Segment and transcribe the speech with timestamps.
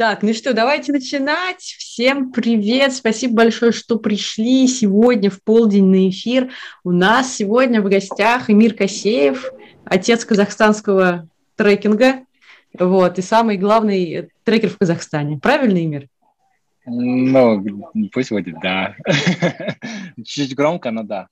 [0.00, 1.60] Так, ну что, давайте начинать.
[1.60, 6.52] Всем привет, спасибо большое, что пришли сегодня в полдень на эфир.
[6.84, 9.52] У нас сегодня в гостях Эмир Косеев,
[9.84, 12.20] отец казахстанского трекинга,
[12.78, 15.38] вот, и самый главный трекер в Казахстане.
[15.38, 16.08] Правильно, Эмир?
[16.86, 17.62] Ну,
[18.10, 18.96] пусть будет, да.
[20.24, 21.28] Чуть громко, но да.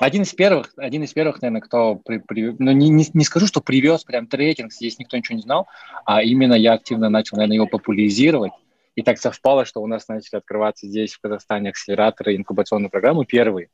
[0.00, 3.46] Один из первых, один из первых, наверное, кто, при, при, ну, не, не, не скажу,
[3.46, 5.66] что привез прям трекинг, здесь никто ничего не знал,
[6.04, 8.52] а именно я активно начал, наверное, его популяризировать.
[8.94, 13.68] И так совпало, что у нас начали открываться здесь, в Казахстане, акселераторы инкубационной программы первые.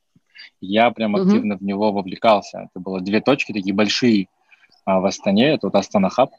[0.59, 1.57] Я прям активно mm-hmm.
[1.57, 2.69] в него вовлекался.
[2.69, 4.27] Это было две точки такие большие
[4.85, 6.31] а, в Астане, это вот Астана Хаб,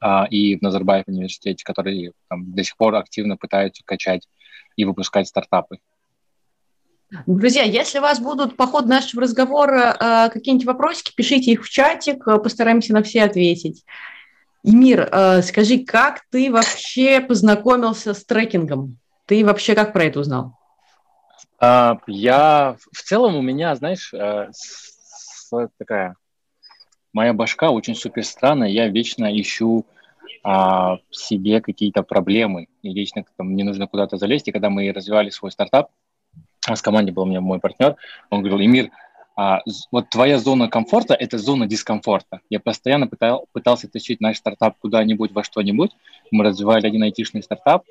[0.00, 4.28] а, и в Назарбаев университете, которые там, до сих пор активно пытаются качать
[4.76, 5.78] и выпускать стартапы.
[7.26, 11.70] Друзья, если у вас будут по ходу нашего разговора э, какие-нибудь вопросики, пишите их в
[11.70, 13.84] чатик, э, постараемся на все ответить.
[14.62, 18.98] Имир, э, скажи, как ты вообще познакомился с трекингом?
[19.24, 20.52] Ты вообще как про это узнал?
[21.60, 24.14] Uh, я в целом у меня, знаешь,
[25.78, 26.14] такая
[27.12, 28.68] моя башка очень супер странная.
[28.68, 29.84] Я вечно ищу
[30.46, 34.48] uh, себе какие-то проблемы и вечно там, мне нужно куда-то залезть.
[34.48, 35.90] И когда мы развивали свой стартап,
[36.66, 37.96] в команде был у меня мой партнер,
[38.30, 38.90] он говорил, Эмир,
[39.36, 42.40] а, вот твоя зона комфорта– это зона дискомфорта.
[42.50, 45.92] Я постоянно пытал, пытался тащить наш стартап куда-нибудь, во что-нибудь.
[46.32, 47.84] Мы развивали один айтишный стартап,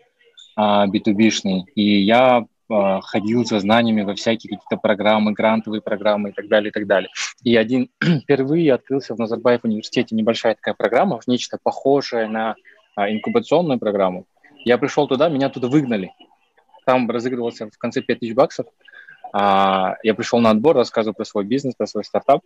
[0.57, 6.31] а, B2B-шный, и я а, ходил за знаниями во всякие какие-то программы, грантовые программы и
[6.33, 7.09] так далее, и так далее.
[7.43, 7.89] И один
[8.23, 12.55] впервые открылся в Назарбаев университете небольшая такая программа, нечто похожее на
[12.95, 14.25] а, инкубационную программу.
[14.65, 16.11] Я пришел туда, меня туда выгнали
[16.87, 18.65] там разыгрывался в конце 5000 баксов.
[19.33, 22.41] А, я пришел на отбор, рассказывал про свой бизнес, про свой стартап.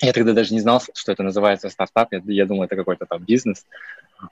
[0.00, 2.08] Я тогда даже не знал, что это называется стартап.
[2.12, 3.64] Я, я думал, это какой-то там бизнес.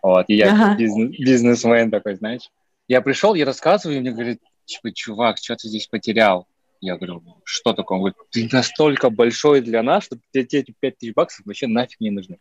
[0.03, 0.25] Вот.
[0.28, 0.77] И я ага.
[0.77, 2.50] бизнес, бизнесмен такой, знаешь.
[2.89, 6.48] Я пришел, я рассказываю, и мне говорит, типа, чувак, что ты здесь потерял?
[6.81, 7.99] Я говорю, что такое?
[7.99, 12.00] Он говорит, ты настолько большой для нас, что тебе эти 5 тысяч баксов вообще нафиг
[12.00, 12.38] не нужны.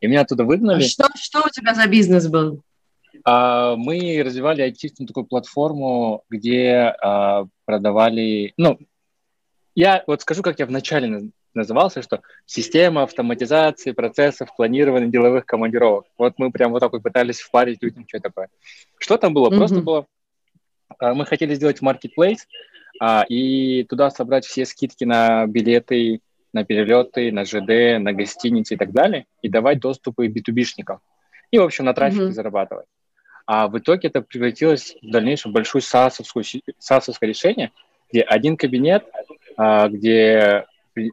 [0.00, 0.82] И меня оттуда выгнали.
[0.82, 2.62] А что, что у тебя за бизнес был?
[3.24, 8.52] А, мы развивали айтишную такую платформу, где а, продавали...
[8.56, 8.78] Ну,
[9.74, 16.06] я вот скажу, как я вначале назывался, что система автоматизации процессов планирования деловых командировок.
[16.18, 18.48] Вот мы прям вот так вот пытались впарить людям, что такое.
[18.98, 19.50] Что там было?
[19.50, 19.56] Mm-hmm.
[19.56, 20.06] Просто было...
[20.98, 22.40] А, мы хотели сделать marketplace
[23.28, 26.20] и туда собрать все скидки на билеты,
[26.54, 31.00] на перелеты, на ЖД, на гостиницы и так далее, и давать доступы B2B-шникам.
[31.50, 32.32] И, в общем, на трафике mm-hmm.
[32.32, 32.86] зарабатывать.
[33.46, 37.70] А в итоге это превратилось в дальнейшем в большое SaaS решение,
[38.10, 39.04] где один кабинет,
[39.56, 40.66] а, где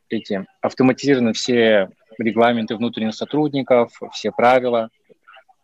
[0.10, 4.90] эти автоматизированы все регламенты внутренних сотрудников, все правила.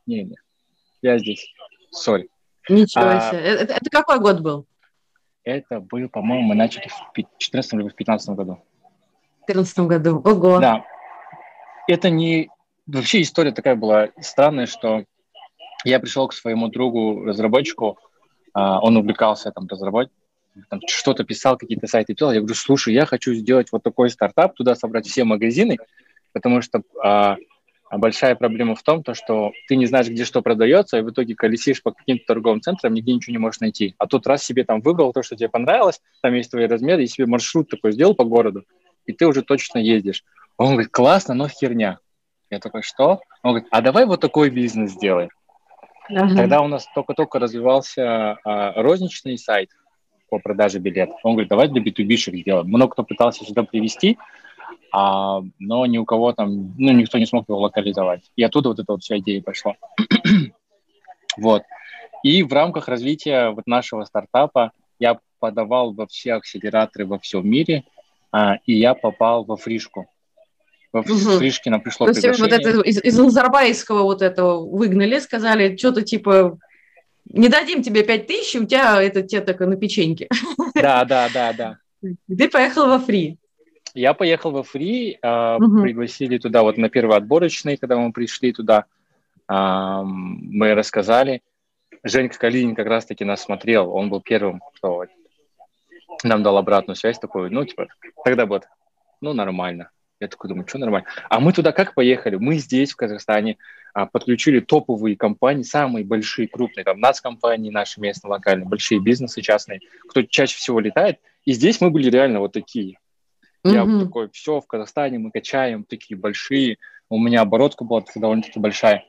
[0.05, 0.37] Не, не,
[1.01, 1.53] я здесь,
[1.91, 2.29] сори.
[2.67, 3.39] Ничего а, себе.
[3.39, 4.65] Это, это какой год был?
[5.43, 8.61] Это был, по-моему, мы начали в 2014 или в 2015 году.
[9.43, 10.59] В 2014 году, ого.
[10.59, 10.85] Да.
[11.87, 12.49] Это не...
[12.91, 15.03] Вообще история такая была странная, что
[15.85, 17.99] я пришел к своему другу, разработчику,
[18.53, 20.15] а, он увлекался там разработкой,
[20.87, 22.31] что-то писал, какие-то сайты писал.
[22.31, 25.77] Я говорю, слушай, я хочу сделать вот такой стартап, туда собрать все магазины,
[26.33, 27.37] потому что а,
[27.91, 31.35] большая проблема в том, то, что ты не знаешь, где что продается, и в итоге
[31.35, 33.93] колесишь по каким-то торговым центрам, нигде ничего не можешь найти.
[33.99, 37.07] А тут раз себе там выбрал то, что тебе понравилось, там есть твои размеры, и
[37.07, 38.65] себе маршрут такой сделал по городу,
[39.05, 40.23] и ты уже точно ездишь.
[40.57, 41.99] Он говорит, классно, но херня.
[42.49, 43.21] Я такой, что?
[43.43, 45.29] Он говорит, а давай вот такой бизнес сделаем.
[46.09, 46.35] Ага.
[46.35, 49.69] Тогда у нас только-только развивался а, розничный сайт
[50.29, 51.19] по продаже билетов.
[51.23, 52.67] Он говорит, давай для B2B сделаем.
[52.67, 54.17] Много кто пытался сюда привести,
[54.91, 58.31] а, но ни у кого там, ну, никто не смог его локализовать.
[58.35, 59.75] И оттуда вот эта вот вся идея пошла.
[61.37, 61.63] вот.
[62.23, 67.83] И в рамках развития вот нашего стартапа я подавал во все акселераторы во всем мире,
[68.31, 70.07] а, и я попал во фришку.
[70.91, 76.01] В Фришкина пришло То есть вот это из, из Назарбаевского вот этого выгнали, сказали, что-то
[76.01, 76.57] типа
[77.25, 80.27] не дадим тебе пять тысяч, у тебя это тебе только на печеньке.
[80.73, 81.77] Да, да, да, да.
[82.27, 83.37] ты поехал во фри.
[83.93, 85.81] Я поехал во фри, э, угу.
[85.81, 88.85] пригласили туда вот на первый отборочный, когда мы пришли туда,
[89.47, 91.41] э, мы рассказали.
[92.03, 95.05] Женька Калинин как раз-таки нас смотрел, он был первым, кто
[96.23, 97.87] нам дал обратную связь такую, ну, типа,
[98.23, 98.65] тогда вот,
[99.21, 99.89] ну, нормально.
[100.19, 101.07] Я такой думаю, что нормально.
[101.29, 102.35] А мы туда как поехали?
[102.35, 103.57] Мы здесь, в Казахстане,
[103.93, 109.79] а, подключили топовые компании, самые большие, крупные, там, компании наши местные, локальные, большие бизнесы частные,
[110.07, 111.19] кто чаще всего летает.
[111.45, 112.97] И здесь мы были реально вот такие.
[113.65, 113.99] Mm-hmm.
[113.99, 116.77] Я такой, все, в Казахстане мы качаем, такие большие.
[117.09, 119.05] У меня оборотка была довольно-таки большая.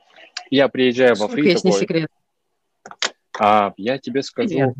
[0.49, 2.09] Я приезжаю во Фри Песня секрет.
[3.37, 4.49] А, я тебе скажу.
[4.49, 4.73] Привет.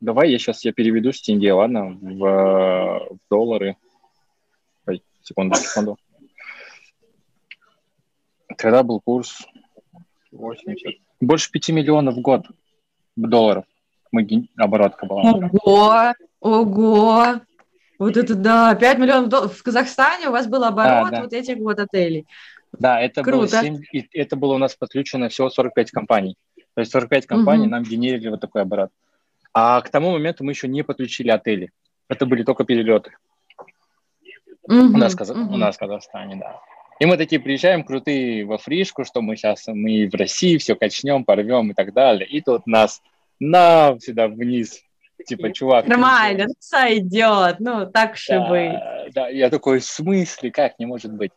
[0.00, 3.76] Давай я сейчас я переведу с тенге, ладно, в, в доллары.
[5.28, 5.98] Секунду, секунду.
[8.56, 9.46] Когда был курс
[10.32, 11.02] 80?
[11.20, 12.46] Больше 5 миллионов в год
[13.14, 13.64] долларов.
[14.10, 15.20] Мы оборотка была.
[15.22, 16.14] Ого!
[16.40, 17.40] Ого!
[17.98, 19.54] Вот это да, 5 миллионов долларов.
[19.54, 21.22] В Казахстане у вас был оборот да, да.
[21.24, 22.26] вот этих вот отелей.
[22.72, 23.38] Да, это Круто.
[23.38, 23.82] было, 7,
[24.14, 26.38] это было у нас подключено всего 45 компаний.
[26.72, 27.72] То есть 45 компаний угу.
[27.72, 28.90] нам генерили вот такой оборот.
[29.52, 31.70] А к тому моменту мы еще не подключили отели.
[32.08, 33.12] Это были только перелеты.
[34.68, 35.54] Угу, у, нас, угу.
[35.54, 36.60] у нас в Казахстане, да.
[37.00, 41.24] И мы такие приезжаем крутые во фришку, что мы сейчас мы в России все качнем,
[41.24, 42.28] порвем и так далее.
[42.28, 43.00] И тут нас
[43.40, 44.82] на сюда вниз.
[45.26, 45.86] Типа, чувак.
[45.86, 47.56] Нормально, ну, сойдет.
[47.58, 49.14] Ну, так же да, быть.
[49.14, 51.32] Да, я такой, в смысле, как не может быть?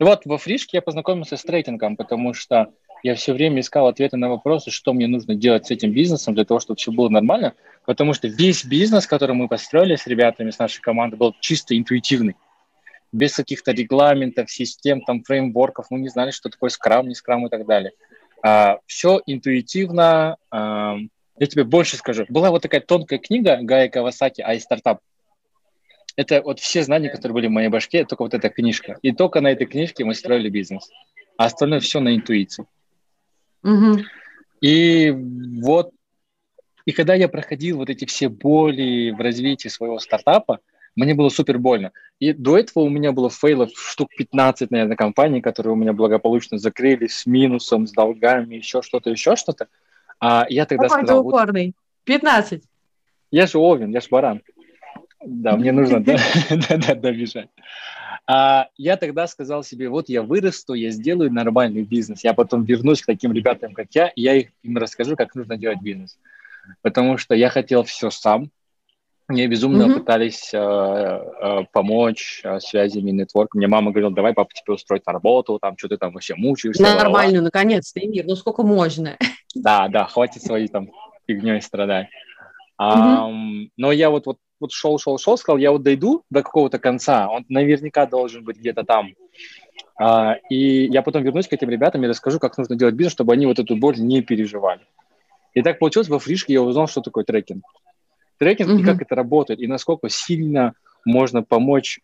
[0.00, 2.68] Вот во фришке я познакомился с трейдингом, потому что
[3.02, 6.44] я все время искал ответы на вопросы, что мне нужно делать с этим бизнесом для
[6.44, 7.54] того, чтобы все было нормально,
[7.84, 12.36] потому что весь бизнес, который мы построили с ребятами, с нашей командой, был чисто интуитивный.
[13.12, 17.48] Без каких-то регламентов, систем, там, фреймворков, мы не знали, что такое скрам, не скрам и
[17.48, 17.92] так далее.
[18.42, 20.36] А, все интуитивно.
[20.50, 20.96] А,
[21.38, 22.26] я тебе больше скажу.
[22.28, 25.00] Была вот такая тонкая книга Гая Кавасаки «Ай стартап».
[26.16, 28.98] Это вот все знания, которые были в моей башке, только вот эта книжка.
[29.02, 30.90] И только на этой книжке мы строили бизнес.
[31.36, 32.66] А остальное все на интуиции.
[33.62, 33.98] Угу.
[34.60, 35.10] И
[35.62, 35.90] вот,
[36.84, 40.60] и когда я проходил вот эти все боли в развитии своего стартапа,
[40.96, 41.92] мне было супер больно.
[42.18, 46.58] И до этого у меня было фейлов штук 15, наверное, компаний, которые у меня благополучно
[46.58, 49.68] закрылись с минусом, с долгами, еще что-то, еще что-то.
[50.18, 51.22] А я тогда Какой сказал...
[51.22, 51.66] Ты упорный.
[51.66, 52.62] Вот, 15.
[53.30, 54.42] Я же овен, я же баран.
[55.24, 56.00] Да, мне нужно
[56.96, 57.50] добежать.
[58.30, 63.00] А я тогда сказал себе, вот я вырасту, я сделаю нормальный бизнес, я потом вернусь
[63.00, 66.18] к таким ребятам, как я, и я им расскажу, как нужно делать бизнес.
[66.82, 68.50] Потому что я хотел все сам,
[69.28, 69.94] мне безумно mm-hmm.
[69.98, 73.54] пытались э, э, помочь э, связями, нетворк.
[73.54, 76.82] Мне мама говорила, давай папа тебе устроить на работу, там что ты там вообще мучаешься.
[76.82, 79.18] На нормальную, наконец-то, Эмир, ну сколько можно?
[79.54, 80.90] Да, да, хватит своей там
[81.26, 82.08] фигней страдать.
[82.80, 83.30] Mm-hmm.
[83.30, 86.78] Um, но я вот, вот вот шел, шел, шел, сказал, я вот дойду до какого-то
[86.78, 89.14] конца, он наверняка должен быть где-то там.
[90.00, 93.32] А, и я потом вернусь к этим ребятам и расскажу, как нужно делать бизнес, чтобы
[93.32, 94.80] они вот эту боль не переживали.
[95.54, 97.64] И так получилось, во фришке я узнал, что такое трекинг.
[98.38, 98.80] Трекинг mm-hmm.
[98.80, 100.74] и как это работает, и насколько сильно
[101.04, 102.00] можно помочь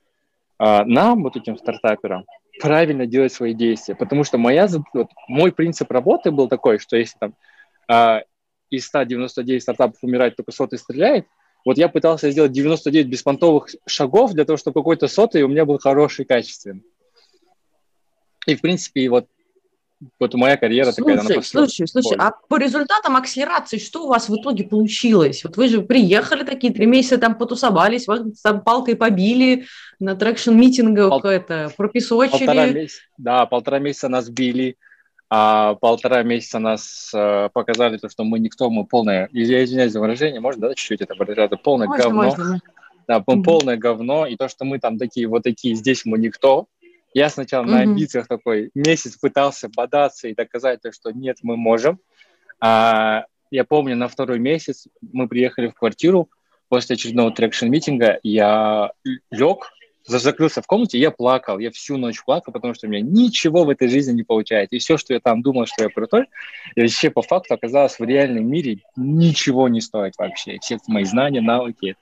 [0.59, 2.25] а, нам, вот этим стартаперам,
[2.61, 3.95] правильно делать свои действия.
[3.95, 7.35] Потому что моя, вот, мой принцип работы был такой, что если там
[7.89, 8.23] а,
[8.71, 11.27] из 199 стартапов умирает только сотый стреляет,
[11.65, 15.79] вот я пытался сделать 99 беспонтовых шагов для того, чтобы какой-то сотый у меня был
[15.79, 16.83] хороший, качественный.
[18.47, 19.27] И, в принципе, вот,
[20.21, 21.41] вот моя карьера слушай, такая.
[21.41, 25.43] Слушай, слушай, а по результатам акселерации что у вас в итоге получилось?
[25.45, 29.65] Вот вы же приехали такие, три месяца там потусовались, вас там палкой побили,
[29.99, 31.25] на traction-митингах Пол...
[31.25, 32.47] это пропесочили.
[32.47, 34.77] Полтора месяца, да, полтора месяца нас били,
[35.31, 40.01] а полтора месяца нас э, показали то, что мы никто, мы полное, я извиняюсь за
[40.01, 42.23] выражение, можно, да, чуть-чуть это это полное можно, говно.
[42.23, 42.61] Можно.
[43.07, 43.43] Да, mm-hmm.
[43.43, 46.67] полное говно, и то, что мы там такие вот такие, здесь мы никто.
[47.13, 47.71] Я сначала mm-hmm.
[47.71, 51.99] на амбициях такой месяц пытался бодаться и доказать то, что нет, мы можем.
[52.61, 56.29] А, я помню, на второй месяц мы приехали в квартиру
[56.69, 58.91] после очередного traction-митинга, я
[59.31, 59.71] лег,
[60.07, 63.71] закрылся в комнате, я плакал, я всю ночь плакал, потому что у меня ничего в
[63.71, 64.77] этой жизни не получается.
[64.77, 66.27] И все, что я там думал, что я крутой,
[66.77, 70.59] вообще по факту оказалось в реальном мире ничего не стоит вообще.
[70.61, 71.97] Все мои знания, навыки.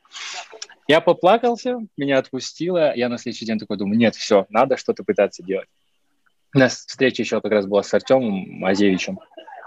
[0.89, 5.43] Я поплакался, меня отпустило, я на следующий день такой думаю, нет, все, надо что-то пытаться
[5.43, 5.69] делать.
[6.55, 9.21] У нас встреча еще как раз была с Артемом Азевичем.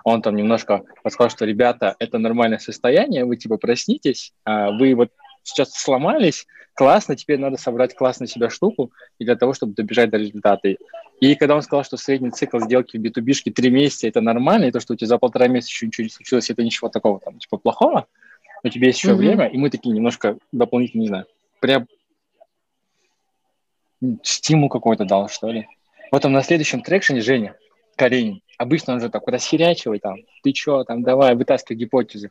[0.03, 5.09] Он там немножко подсказал, что, ребята, это нормальное состояние, вы типа проснитесь, а вы вот
[5.45, 10.17] сейчас сломались, классно, теперь надо собрать классную себя штуку и для того, чтобы добежать до
[10.17, 10.75] результата.
[11.21, 14.71] И когда он сказал, что средний цикл сделки в B2B три месяца это нормально, и
[14.71, 17.39] то, что у тебя за полтора месяца еще ничего не случилось, это ничего такого там
[17.39, 18.07] типа плохого,
[18.63, 19.15] у тебя есть еще mm-hmm.
[19.15, 21.25] время, и мы такие немножко дополнительно, не знаю,
[21.61, 21.87] прям
[24.23, 25.67] стимул какой-то дал, что ли.
[26.11, 27.55] Потом на следующем трекшене Женя
[27.95, 32.29] Каренин, обычно он же так расхерячивает там, ты что, там, давай, вытаскивай гипотезы.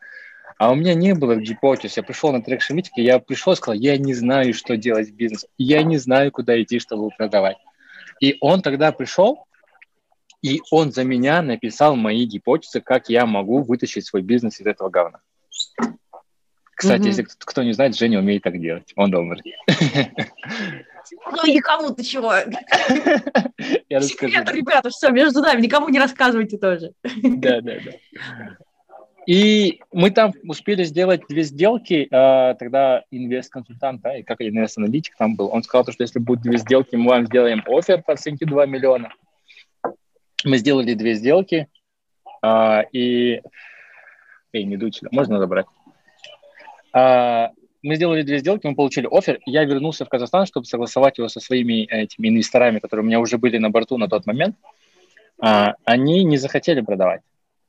[0.58, 1.96] А у меня не было гипотез.
[1.96, 5.14] Я пришел на трек Шемитика, я пришел и сказал, я не знаю, что делать в
[5.14, 5.48] бизнесе.
[5.58, 7.56] Я не знаю, куда идти, чтобы продавать.
[8.20, 9.46] И он тогда пришел,
[10.42, 14.90] и он за меня написал мои гипотезы, как я могу вытащить свой бизнес из этого
[14.90, 15.20] говна.
[16.76, 17.08] Кстати, угу.
[17.08, 18.92] если кто не знает, Женя умеет так делать.
[18.96, 19.42] Он добрый.
[21.30, 22.32] Ну, никому ты чего?
[23.88, 24.34] Я расскажу.
[24.52, 26.92] ребята, все, между нами, никому не рассказывайте тоже.
[27.22, 28.56] Да, да, да.
[29.26, 35.34] И мы там успели сделать две сделки, а, тогда инвест-консультант, да, и как инвест-аналитик там
[35.34, 38.66] был, он сказал, что если будут две сделки, мы вам сделаем офер по оценке 2
[38.66, 39.10] миллиона.
[40.44, 41.68] Мы сделали две сделки,
[42.42, 43.40] а, и...
[44.52, 45.66] Эй, не дуй сюда, можно забрать?
[46.92, 47.52] А,
[47.82, 51.40] мы сделали две сделки, мы получили офер, я вернулся в Казахстан, чтобы согласовать его со
[51.40, 54.56] своими этими инвесторами, которые у меня уже были на борту на тот момент.
[55.38, 57.20] Они не захотели продавать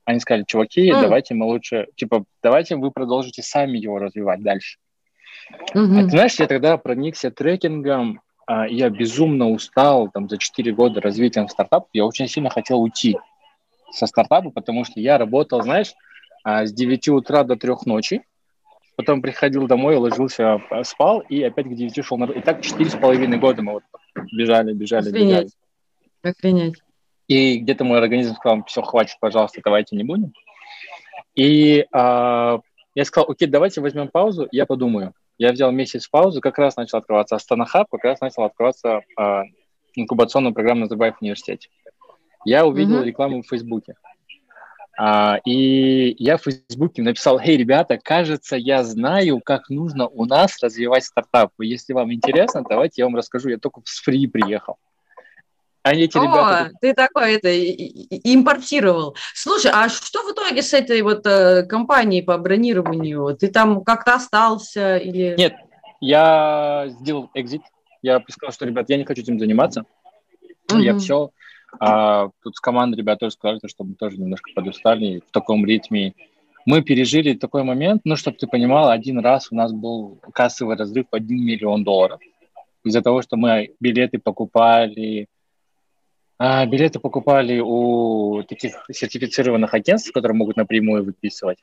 [0.06, 1.02] они сказали, чуваки, mm.
[1.02, 4.78] давайте мы лучше, типа, давайте вы продолжите сами его развивать дальше.
[5.74, 6.00] Mm-hmm.
[6.00, 11.02] А ты знаешь, я тогда проникся трекингом, а, я безумно устал там за 4 года
[11.02, 13.18] развитием стартапа, я очень сильно хотел уйти
[13.92, 15.94] со стартапа, потому что я работал, знаешь,
[16.44, 18.22] а, с 9 утра до 3 ночи,
[18.96, 22.26] потом приходил домой, ложился, а, спал, и опять к 9 шел на...
[22.26, 23.84] И так 4,5 года мы вот
[24.32, 25.56] бежали, бежали, Охренеть.
[26.24, 26.36] бежали.
[26.36, 26.85] Охренеть.
[27.27, 30.34] И где-то мой организм сказал, все, хватит, пожалуйста, давайте не будем.
[31.34, 35.13] И э, я сказал, окей, давайте возьмем паузу, я подумаю.
[35.38, 39.41] Я взял месяц паузы, как раз начал открываться Астана Хаб, как раз начал открываться э,
[39.96, 41.70] инкубационная программа Назарбаев в университете.
[42.46, 43.05] Я увидел mm-hmm.
[43.05, 43.96] рекламу в Фейсбуке.
[44.98, 50.62] А, и я в Фейсбуке написал, «Эй, ребята, кажется, я знаю, как нужно у нас
[50.62, 51.51] развивать стартап.
[51.60, 53.50] Если вам интересно, давайте я вам расскажу.
[53.50, 54.77] Я только с фри приехал.
[55.86, 56.72] А эти О, ребята...
[56.82, 57.56] ты такой это
[58.34, 59.15] импортировал.
[59.36, 63.38] Слушай, а что в итоге с этой вот э, компанией по бронированию?
[63.38, 65.36] Ты там как-то остался или...
[65.38, 65.54] Нет,
[66.01, 67.62] я сделал экзит.
[68.01, 69.86] Я сказал, что, ребят, я не хочу этим заниматься.
[70.70, 70.82] Mm-hmm.
[70.82, 71.30] Я все.
[71.80, 76.15] А, тут с командой ребята тоже сказали, что мы тоже немножко подустали в таком ритме.
[76.65, 81.06] Мы пережили такой момент, ну, чтобы ты понимал, один раз у нас был кассовый разрыв
[81.12, 82.20] 1 миллион долларов.
[82.84, 85.27] Из-за того, что мы билеты покупали,
[86.38, 91.58] а, билеты покупали у таких сертифицированных агентств, которые могут напрямую выписывать,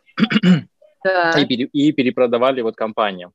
[1.05, 1.39] да.
[1.39, 3.33] и, пере, и перепродавали вот компаниям.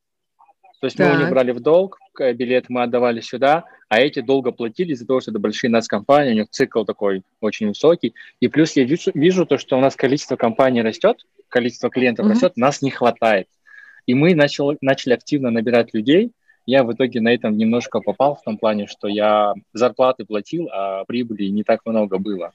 [0.79, 1.09] То есть так.
[1.09, 5.07] мы у них брали в долг, билет мы отдавали сюда, а эти долго платили из-за
[5.07, 8.13] того, что это большие нас компании, у них цикл такой очень высокий.
[8.39, 12.29] И плюс я вижу, вижу то, что у нас количество компаний растет, количество клиентов mm-hmm.
[12.29, 13.47] растет, нас не хватает.
[14.05, 16.31] И мы начали, начали активно набирать людей,
[16.67, 21.05] я в итоге на этом немножко попал в том плане, что я зарплаты платил, а
[21.05, 22.51] прибыли не так много было.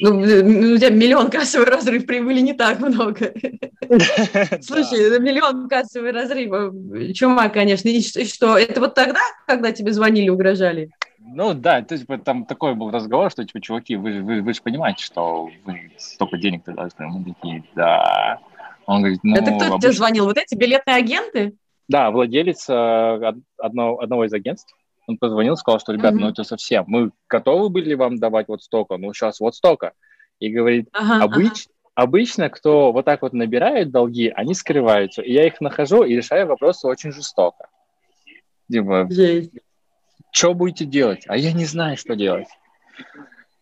[0.00, 3.32] Ну, у тебя миллион кассовый разрыв, прибыли не так много.
[4.60, 7.88] Слушай, миллион кассовый разрыв, чума, конечно.
[7.88, 10.90] И что, это вот тогда, когда тебе звонили, угрожали?
[11.20, 14.62] Ну да, то есть там такой был разговор, что типа, чуваки, вы, вы, вы же
[14.62, 18.40] понимаете, что вы столько денег тогда Мы такие, да.
[18.86, 19.36] Он говорит, ну...
[19.36, 19.78] Это кто обычно...
[19.78, 20.24] тебе звонил?
[20.24, 21.54] Вот эти билетные агенты?
[21.88, 24.74] Да, владелец э, одно, одного из агентств,
[25.06, 26.18] он позвонил, сказал, что, ребят, mm-hmm.
[26.18, 29.92] ну это совсем, мы готовы были вам давать вот столько, ну сейчас вот столько.
[30.38, 32.06] И говорит, ага, обыч, ага.
[32.06, 35.22] обычно, кто вот так вот набирает долги, они скрываются.
[35.22, 37.68] И я их нахожу и решаю вопросы очень жестоко.
[38.70, 39.08] Типа,
[40.32, 41.24] что будете делать?
[41.28, 42.48] А я не знаю, что делать.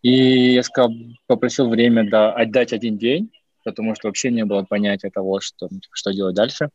[0.01, 0.91] И я сказал,
[1.27, 3.31] попросил время да, отдать один день,
[3.63, 6.69] потому что вообще не было понятия того, что, что делать дальше.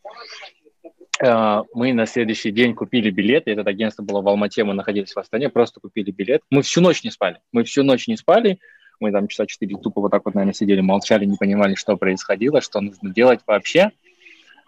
[1.22, 3.52] Э, мы на следующий день купили билеты.
[3.52, 6.42] Это агентство было в Алмате, мы находились в Астане, просто купили билет.
[6.50, 7.40] Мы всю ночь не спали.
[7.52, 8.58] Мы всю ночь не спали.
[9.00, 12.60] Мы там часа четыре тупо вот так вот, наверное, сидели, молчали, не понимали, что происходило,
[12.60, 13.90] что нужно делать вообще.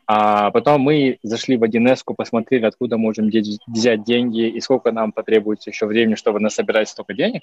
[0.06, 3.30] А потом мы зашли в 1 посмотрели, откуда можем
[3.66, 7.42] взять деньги и сколько нам потребуется еще времени, чтобы насобирать столько денег.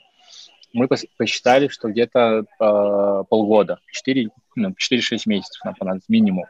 [0.74, 4.74] Мы посчитали, что где-то э, полгода, 4-6 ну,
[5.28, 6.46] месяцев нам понадобится минимум.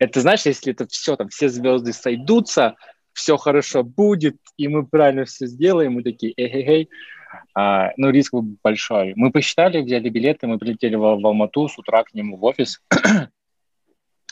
[0.00, 2.74] Это знаешь, если это все, там все звезды сойдутся,
[3.12, 6.88] все хорошо будет, и мы правильно все сделаем, мы такие, эй-эй-эй,
[7.54, 9.12] а, ну, риск был большой.
[9.14, 12.82] Мы посчитали, взяли билеты, мы прилетели в, в Алмату с утра к нему в офис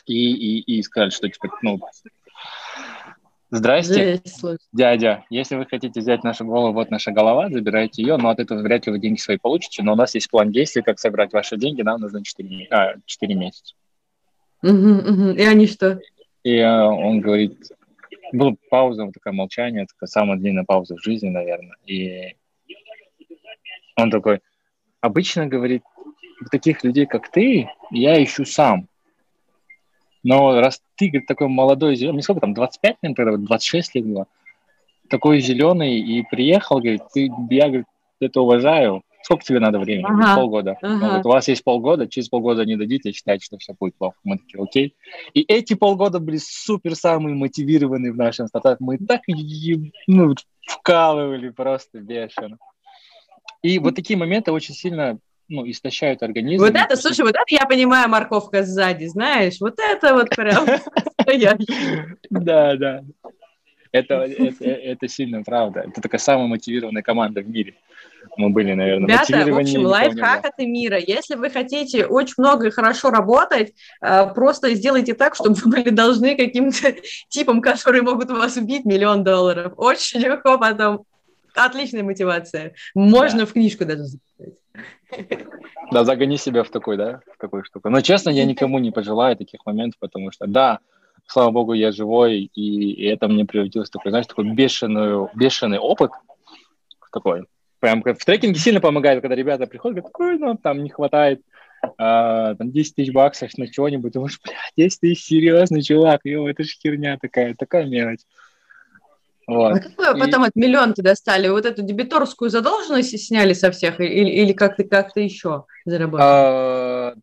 [0.05, 1.79] и, и, и сказали, что, типа, ну,
[3.51, 4.21] Здрасте,
[4.71, 5.25] дядя.
[5.29, 8.85] Если вы хотите взять нашу голову, вот наша голова, забирайте ее, но от этого вряд
[8.85, 9.81] ли вы деньги свои получите.
[9.81, 13.35] Но у нас есть план действий, как собрать ваши деньги, нам нужно 4, а, 4
[13.35, 13.73] месяца.
[14.61, 15.29] Угу, угу.
[15.31, 15.99] И они что?
[16.43, 17.71] И э, он говорит,
[18.33, 21.75] была пауза, вот такое молчание, такая самая длинная пауза в жизни, наверное.
[21.85, 22.35] И
[23.95, 24.41] он такой,
[25.01, 25.83] обычно, говорит,
[26.51, 28.87] таких людей, как ты, я ищу сам.
[30.23, 34.05] Но раз ты, говорит, такой молодой, зеленый, мне сколько там, 25, наверное, тогда, 26 лет
[34.05, 34.27] было,
[35.09, 37.87] такой зеленый и приехал, говорит, ты, я, говорит,
[38.19, 40.05] это уважаю, сколько тебе надо времени?
[40.07, 40.35] Ага.
[40.35, 40.77] Полгода.
[40.81, 40.95] Ага.
[40.95, 44.17] Ну, вот у вас есть полгода, через полгода не дадите, считайте, что все будет плохо.
[44.23, 44.95] Мы такие, окей.
[45.33, 48.77] И эти полгода были супер самые мотивированные в нашем стартапе.
[48.79, 49.21] Мы так
[50.07, 50.35] ну,
[50.65, 52.57] вкалывали просто бешено.
[53.61, 56.63] И вот такие моменты очень сильно ну, истощают организм.
[56.63, 60.65] Вот это, слушай, вот это я понимаю, морковка сзади, знаешь, вот это вот прям
[62.29, 63.03] Да, да.
[63.91, 65.81] Это, это, это сильно правда.
[65.81, 67.73] Это такая самая мотивированная команда в мире.
[68.39, 70.97] Мы были, наверное, Ребята, в общем, лайфхак от мира.
[70.97, 75.89] Если вы хотите очень много и хорошо работать, э, просто сделайте так, чтобы вы были
[75.89, 76.95] должны каким-то
[77.27, 79.73] типам, которые могут вас убить, миллион долларов.
[79.75, 81.03] Очень легко потом.
[81.53, 82.75] Отличная мотивация.
[82.95, 83.45] Можно да.
[83.45, 84.53] в книжку даже записать.
[85.91, 87.89] Да, загони себя в такой, да, в такую штуку.
[87.89, 90.79] Но, честно, я никому не пожелаю таких моментов, потому что, да,
[91.25, 95.79] слава богу, я живой, и, и это мне превратилось в такой, знаешь, такой бешеную, бешеный
[95.79, 96.11] опыт,
[97.11, 97.45] такой.
[97.79, 101.41] Прям в трекинге сильно помогает, когда ребята приходят, говорят, какой нам там не хватает,
[101.97, 106.63] а, там 10 тысяч баксов на чего-нибудь, думаешь, бля, 10 тысяч, серьезный чувак, ё, это
[106.63, 108.21] же херня такая, такая мелочь.
[109.47, 109.77] Вот.
[109.77, 110.19] А какой и...
[110.19, 111.47] потом от миллион ты достали?
[111.47, 116.27] Вот эту дебиторскую задолженность сняли со всех или, или как-то как-то еще заработали?
[116.27, 117.13] А,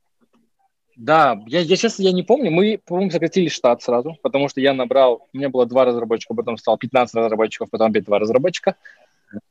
[0.97, 2.51] да, я, я сейчас я не помню.
[2.51, 6.57] Мы, по-моему, сократили штат сразу, потому что я набрал, у меня было два разработчика, потом
[6.57, 8.75] стало 15 разработчиков, потом опять два разработчика.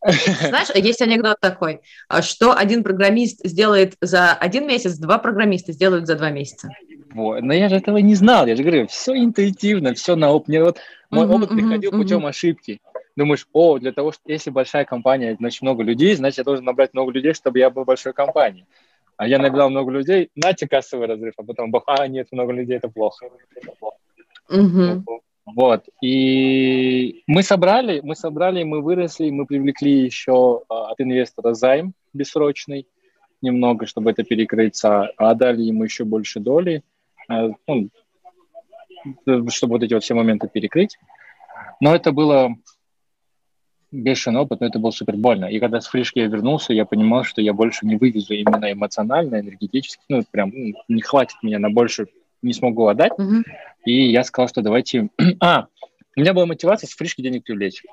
[0.01, 6.08] Знаешь, есть анекдот такой, а что один программист сделает за один месяц, два программиста сделают
[6.08, 6.70] за два месяца.
[7.13, 7.41] Вот.
[7.41, 10.63] Но я же этого не знал, я же говорю, все интуитивно, все на опыте.
[10.63, 10.79] Вот
[11.10, 12.82] мой опыт приходил путем ошибки.
[13.15, 16.94] Думаешь, о, для того, что если большая компания, значит много людей, значит я должен набрать
[16.94, 18.65] много людей, чтобы я был большой компанией.
[19.15, 22.89] А я набирал много людей, нате кассовый разрыв, а потом, а, нет, много людей, это
[22.89, 23.27] плохо.
[24.50, 25.22] Угу.
[25.46, 31.94] Вот, и мы собрали, мы собрали, мы выросли, мы привлекли еще а, от инвестора займ
[32.14, 32.88] бессрочный,
[33.42, 36.84] немного, чтобы это перекрыться, а дали ему еще больше доли,
[37.30, 37.90] а, ну,
[39.50, 40.98] чтобы вот эти вот все моменты перекрыть.
[41.80, 42.56] Но это было
[43.92, 45.46] бешеный опыт, но это было супер больно.
[45.46, 49.40] И когда с фришки я вернулся, я понимал, что я больше не вывезу именно эмоционально,
[49.40, 52.08] энергетически, ну, прям ну, не хватит меня на больше,
[52.46, 53.14] не смогу отдать.
[53.18, 53.44] Mm-hmm.
[53.86, 55.10] И я сказал, что давайте...
[55.40, 55.68] а,
[56.16, 57.84] у меня была мотивация с фришки денег привлечь.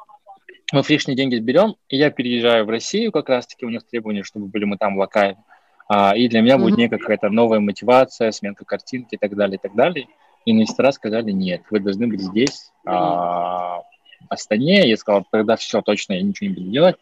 [0.73, 4.47] Мы фришные деньги берем, и я переезжаю в Россию, как раз-таки у них требования, чтобы
[4.47, 5.45] были мы там локально.
[5.89, 6.59] А, и для меня mm-hmm.
[6.59, 10.07] будет некая какая-то новая мотивация, сменка картинки и так далее, и так далее.
[10.45, 13.83] И инвестора сказали, нет, вы должны быть здесь, а,
[14.29, 16.97] Астане, я сказал, тогда все, точно, я ничего не буду делать.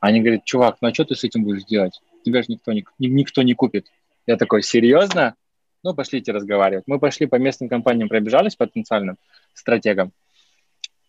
[0.00, 2.00] Они говорят, чувак, ну а что ты с этим будешь делать?
[2.24, 3.86] Тебя же никто не, никто не купит.
[4.26, 5.34] Я такой, серьезно?
[5.82, 6.84] Ну, пошлите разговаривать.
[6.86, 9.16] Мы пошли по местным компаниям, пробежались потенциальным
[9.54, 10.12] стратегам.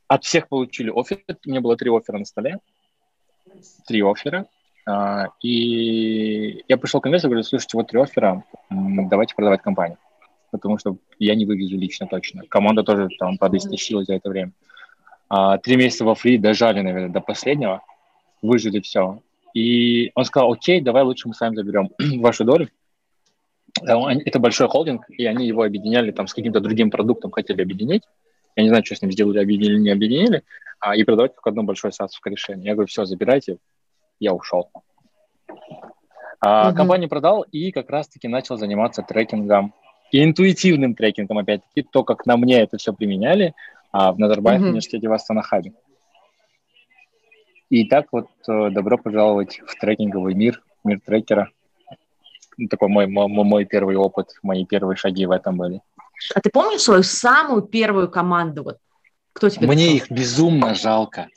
[0.08, 1.20] От всех получили офер.
[1.46, 2.60] У меня было три оффера на столе.
[3.86, 4.46] Три оффера.
[4.88, 9.98] А, и я пришел к инвестору, говорю, слушайте, вот три оффера, давайте продавать компанию.
[10.52, 12.44] Потому что я не вывезу лично точно.
[12.48, 14.52] Команда тоже там подистощила за это время.
[15.30, 17.82] А, три месяца во фри дожали, наверное, до последнего,
[18.42, 19.22] выжили все.
[19.54, 21.90] И он сказал, окей, давай лучше мы сами заберем
[22.22, 22.70] вашу долю.
[23.84, 28.04] Это большой холдинг, и они его объединяли там с каким-то другим продуктом, хотели объединить.
[28.56, 30.44] Я не знаю, что с ним сделали, объединили, не объединили,
[30.80, 32.66] а, и продавать как одно большое садское решение.
[32.66, 33.58] Я говорю, все, забирайте,
[34.20, 34.70] я ушел.
[36.40, 36.76] А, uh-huh.
[36.76, 39.74] Компанию продал и как раз-таки начал заниматься трекингом.
[40.12, 43.54] И интуитивным трекингом, опять-таки, то, как на мне это все применяли,
[43.92, 44.68] а в Назарбаев mm-hmm.
[44.68, 45.74] университете в Astana Hub е.
[47.70, 51.52] И так вот э, добро пожаловать в трекинговый мир, мир трекера.
[52.70, 55.82] Такой мой, мой, мой первый опыт, мои первые шаги в этом были.
[56.36, 58.64] А ты помнишь свою самую первую команду?
[58.64, 58.78] Вот,
[59.34, 61.28] кто тебе Мне их безумно жалко.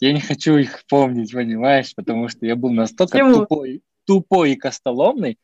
[0.00, 3.40] Я не хочу их помнить, понимаешь, потому что я был настолько Почему?
[3.40, 5.38] тупой, тупой и костоломный,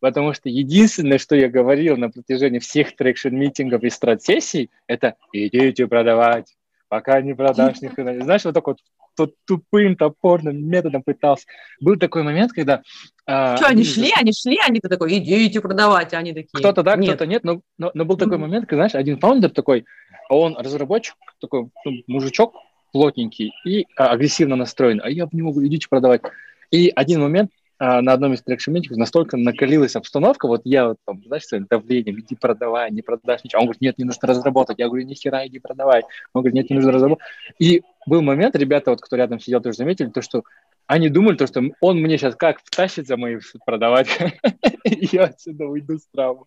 [0.00, 6.56] потому что единственное, что я говорил на протяжении всех traction-митингов и страт-сессий, это идите продавать,
[6.88, 7.78] пока не продашь.
[7.78, 8.78] Знаешь, вот так вот
[9.18, 11.44] тот тупым, топорным методом пытался.
[11.80, 12.82] Был такой момент, когда...
[13.26, 16.50] А, что, они, они шли, они шли, они то такой, идите продавать, а они такие...
[16.52, 19.84] Кто-то да, кто-то нет, но, но, но был такой момент, когда, знаешь, один фаундер такой,
[20.30, 22.54] он разработчик, такой ну, мужичок
[22.92, 26.22] плотненький и а, агрессивно настроен, а я в него идите продавать.
[26.70, 27.50] И один момент
[27.80, 32.18] а, на одном из трекшемитингов настолько накалилась обстановка, вот я вот там, знаешь, своим давлением,
[32.18, 33.60] иди продавай, не продашь ничего.
[33.60, 34.78] Он говорит, нет, не нужно разработать.
[34.78, 36.02] Я говорю, ни хера, иди продавай.
[36.32, 37.24] Он говорит, нет, не нужно разработать.
[37.60, 40.42] И был момент, ребята, вот кто рядом сидел, тоже заметили, то, что
[40.86, 44.08] они думали, то, что он мне сейчас как втащит за мои продавать,
[44.84, 46.44] и я отсюда уйду с травмы.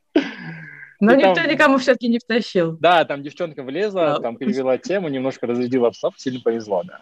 [1.00, 2.78] Но и никто там, никому все-таки не втащил.
[2.78, 7.02] Да, там девчонка влезла, там перевела тему, немножко разрядила обстановку, сильно повезло, да.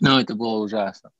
[0.00, 1.10] Но это было ужасно.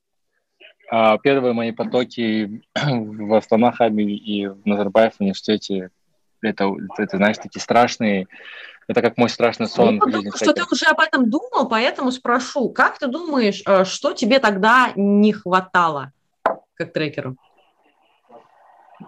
[0.90, 5.90] а, первые мои потоки в Астана-Хабе и в Назарбаев университете,
[6.42, 8.26] это, это, знаешь, такие страшные,
[8.90, 9.94] это как мой страшный сон.
[9.94, 14.12] Я думаю, что ты уже об этом думал, поэтому спрошу, как ты думаешь, э, что
[14.12, 16.12] тебе тогда не хватало
[16.74, 17.36] как трекеру?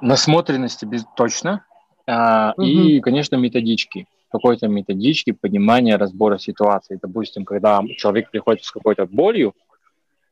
[0.01, 1.65] Насмотренности без, точно.
[2.07, 2.63] А, угу.
[2.63, 4.07] И, конечно, методички.
[4.31, 6.99] Какой-то методички, понимания, разбора ситуации.
[7.03, 9.53] Допустим, когда человек приходит с какой-то болью,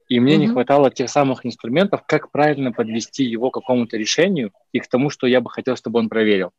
[0.08, 0.38] и мне mm-hmm.
[0.38, 5.10] не хватало тех самых инструментов, как правильно подвести его к какому-то решению и к тому,
[5.10, 6.50] что я бы хотел, чтобы он проверил.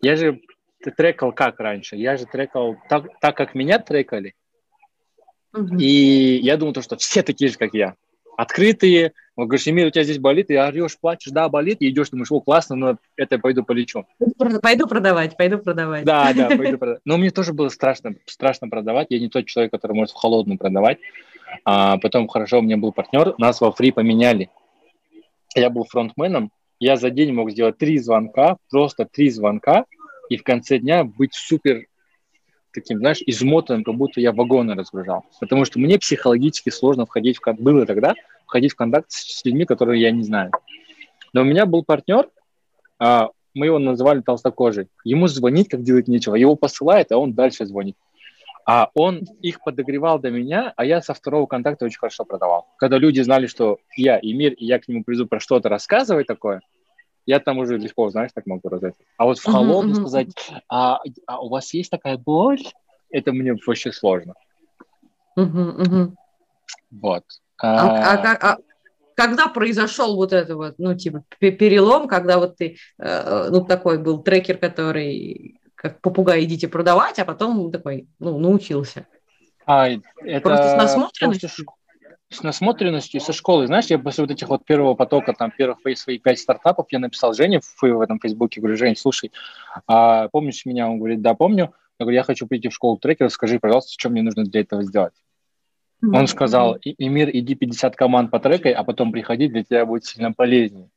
[0.00, 0.40] Я же
[0.90, 1.96] трекал как раньше?
[1.96, 4.34] Я же трекал так, так как меня трекали.
[5.54, 5.78] Mm-hmm.
[5.78, 7.94] И я думал, что все такие же, как я.
[8.36, 9.12] Открытые.
[9.36, 12.30] Он говорит, Эмир, у тебя здесь болит, и орешь, плачешь, да, болит, и идешь, думаешь,
[12.30, 14.04] о, классно, но это я пойду полечу.
[14.62, 16.04] Пойду продавать, пойду продавать.
[16.04, 17.00] Да, да, пойду продавать.
[17.04, 19.08] Но мне тоже было страшно, страшно продавать.
[19.10, 20.98] Я не тот человек, который может в холодную продавать.
[21.64, 24.50] А потом, хорошо, у меня был партнер, нас во фри поменяли.
[25.54, 29.84] Я был фронтменом, я за день мог сделать три звонка, просто три звонка,
[30.28, 31.86] и в конце дня быть супер
[32.72, 35.24] таким, знаешь, измотанным, как будто я вагоны разгружал.
[35.40, 38.14] Потому что мне психологически сложно входить в контакт, было тогда,
[38.46, 40.50] входить в контакт с людьми, которые я не знаю.
[41.32, 42.28] Но у меня был партнер,
[42.98, 44.88] а, мы его называли толстокожий.
[45.04, 46.34] Ему звонить, как делать нечего.
[46.34, 47.96] Его посылает, а он дальше звонит.
[48.66, 52.66] А он их подогревал до меня, а я со второго контакта очень хорошо продавал.
[52.78, 56.26] Когда люди знали, что я и мир, и я к нему приду про что-то рассказывать
[56.26, 56.62] такое,
[57.26, 58.96] я там уже легко, знаешь, так могу рассказать.
[59.16, 59.94] А вот в uh-huh, uh-huh.
[59.94, 62.62] сказать, а, а у вас есть такая боль,
[63.10, 64.34] это мне вообще сложно.
[65.38, 66.12] Uh-huh, uh-huh.
[66.90, 67.24] Вот.
[67.58, 68.58] А, а, а, а,
[69.14, 74.22] когда произошел вот это вот, ну, типа, перелом, когда вот ты, э, ну, такой был
[74.22, 79.06] трекер, который как попугай идите продавать, а потом такой, ну, научился.
[79.66, 81.66] А, это Просто с насмотренностью?
[82.34, 83.68] С насмотренностью со школы.
[83.68, 87.32] Знаешь, я после вот этих вот первого потока, там, первых своих пять стартапов, я написал
[87.32, 89.30] Жене в, в этом Фейсбуке, говорю, Жень, слушай,
[89.86, 90.88] а, помнишь меня?
[90.88, 91.72] Он говорит, да, помню.
[92.00, 94.82] Я говорю, я хочу прийти в школу трекера, скажи, пожалуйста, что мне нужно для этого
[94.82, 95.14] сделать.
[96.04, 96.18] Mm-hmm.
[96.18, 100.32] Он сказал, Эмир, иди 50 команд по трекай, а потом приходи, для тебя будет сильно
[100.32, 100.90] полезнее.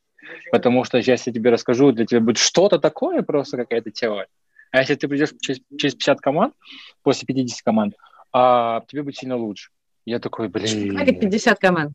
[0.52, 4.28] Потому что сейчас я тебе расскажу, для тебя будет что-то такое, просто какая-то теория.
[4.72, 6.56] А если ты придешь через, через 50 команд,
[7.04, 7.94] после 50 команд,
[8.34, 9.70] а, тебе будет сильно лучше.
[10.08, 10.96] Я такой, блин.
[10.96, 11.92] Трекать 50 команд.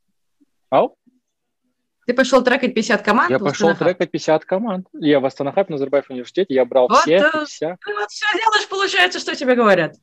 [0.69, 0.95] Ау?
[2.07, 3.31] Ты пошел трекать 50 команд?
[3.31, 4.87] Я пошел трекать 50 команд.
[4.93, 7.79] Я в Астанахаб на Назарбаев университете, я брал вот, все, э, вся.
[7.83, 9.95] Ты вот все делаешь, получается, что тебе говорят.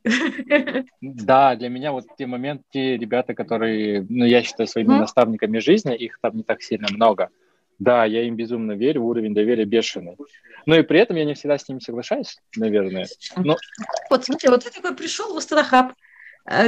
[1.01, 4.99] Да, для меня вот те моменты, те ребята, которые, ну, я считаю своими mm.
[5.01, 7.29] наставниками жизни, их там не так сильно много.
[7.77, 10.17] Да, я им безумно верю, уровень доверия бешеный.
[10.65, 13.05] Но и при этом я не всегда с ними соглашаюсь, наверное.
[13.37, 13.55] Но...
[14.09, 16.08] Вот смотри, вот ты такой пришел в Астарахаб, э,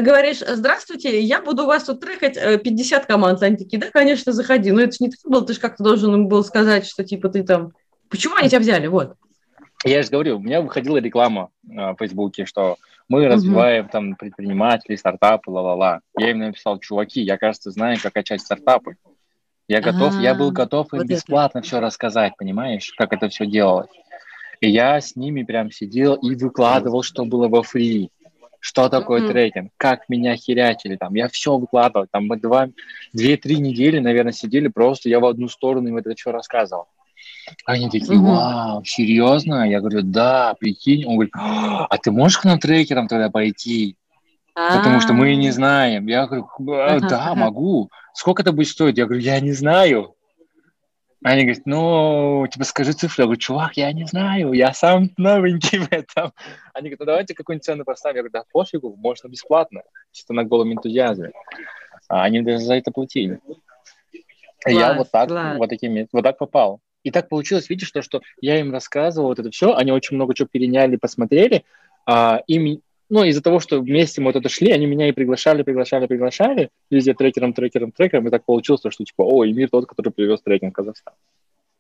[0.02, 3.42] говоришь, здравствуйте, я буду вас тут трекать 50 э, команд.
[3.42, 4.72] Они такие, да, конечно, заходи.
[4.72, 7.44] Но это же не ты был, ты же как-то должен был сказать, что типа ты
[7.44, 7.74] там...
[8.10, 8.88] Почему они тебя взяли?
[8.88, 9.16] Вот.
[9.84, 12.78] Я же говорю, у меня выходила реклама в Фейсбуке, что
[13.10, 13.92] мы развиваем угу.
[13.92, 16.02] там предпринимателей, стартапы, ла-ла-ла.
[16.18, 18.96] Я им написал, чуваки, я, кажется, знаю, как качать стартапы.
[19.68, 21.68] Я готов, А-а-а, я был готов им вот бесплатно это.
[21.68, 23.90] все рассказать, понимаешь, как это все делалось.
[24.60, 28.12] И я с ними прям сидел и выкладывал, что было во фри,
[28.62, 29.32] что такое mm-hmm.
[29.32, 31.16] трекинг, как меня херячили там.
[31.16, 32.06] Я все выкладывал.
[32.10, 32.70] Там мы два,
[33.12, 36.86] две-три недели, наверное, сидели просто, я в одну сторону им это все рассказывал.
[37.66, 39.68] Они такие, вау, серьезно?
[39.70, 41.06] Я говорю, да, прикинь.
[41.06, 43.98] Он говорит, а ты можешь к нам трекерам тогда пойти?
[44.54, 46.08] Потому что мы не знаем.
[46.08, 46.48] Я говорю,
[47.08, 47.90] да, могу.
[48.14, 48.98] Сколько это будет стоить?
[48.98, 50.14] Я говорю, я не знаю.
[51.24, 53.22] Они говорят, ну, типа, скажи цифру.
[53.22, 56.34] Я говорю, чувак, я не знаю, я сам новенький в этом.
[56.74, 58.18] Они говорят, ну, давайте какую-нибудь цену поставим.
[58.18, 61.32] Я говорю, да, пофигу, можно бесплатно, чисто на голом энтузиазме.
[62.08, 63.40] А они даже за это платили.
[64.64, 65.58] Класс, я вот так, класс.
[65.58, 66.82] вот такими, вот так попал.
[67.04, 70.36] И так получилось, видишь, то, что я им рассказывал вот это все, они очень много
[70.36, 71.64] чего переняли, посмотрели,
[72.06, 72.82] а, им
[73.12, 76.70] ну, из-за того, что вместе мы вот это шли, они меня и приглашали, приглашали, приглашали,
[76.90, 80.72] везде трекером, трекером, трекером, и так получилось, что, типа, о, Эмир тот, который привез трекинг
[80.72, 81.14] в Казахстан.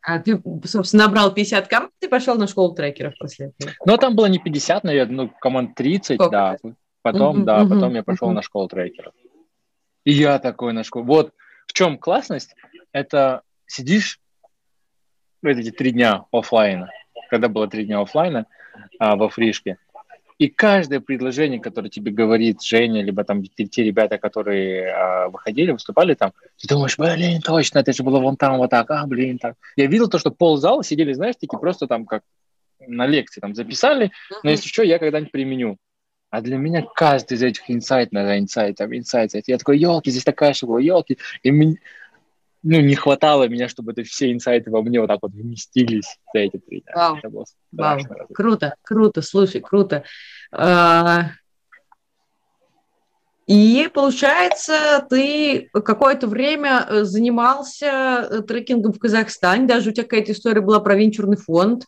[0.01, 3.71] А ты, собственно, набрал 50 команд, ты пошел на школу трекеров после этого?
[3.85, 6.29] Ну, там было не 50, наверное, ну, команд 30, Сколько?
[6.29, 6.57] да.
[7.01, 8.33] Потом, uh-huh, да, uh-huh, потом я пошел uh-huh.
[8.33, 9.13] на школу трекеров.
[10.03, 11.05] И я такой на школу.
[11.05, 11.31] Вот
[11.65, 12.55] в чем классность,
[12.91, 14.19] это сидишь
[15.41, 16.89] эти три дня офлайна,
[17.29, 18.47] когда было три дня офлайна
[18.99, 19.77] а, во фришке,
[20.41, 25.69] и каждое предложение, которое тебе говорит Женя, либо там те, те ребята, которые э, выходили,
[25.69, 29.37] выступали там, ты думаешь, блин, точно, это же было вон там вот так, а, блин,
[29.37, 29.53] так.
[29.75, 32.23] Я видел то, что ползала сидели, знаешь, такие просто там как
[32.79, 34.09] на лекции там записали,
[34.41, 35.77] но если что, я когда-нибудь применю.
[36.31, 40.23] А для меня каждый из этих инсайт, на инсайт, там, инсайт, я такой, елки, здесь
[40.23, 41.19] такая штука, елки.
[41.43, 41.75] И мне,
[42.63, 46.39] ну, не хватало меня, чтобы это все инсайты во мне вот так вот вместились за
[46.39, 46.93] эти три дня.
[46.95, 47.45] Вау.
[47.71, 47.99] Вау.
[48.33, 50.03] Круто, круто, слушай, круто.
[50.51, 51.31] А,
[53.47, 60.31] и получается, ты какое-то время э, занимался э, трекингом в Казахстане, даже у тебя какая-то
[60.31, 61.85] история была про венчурный фонд.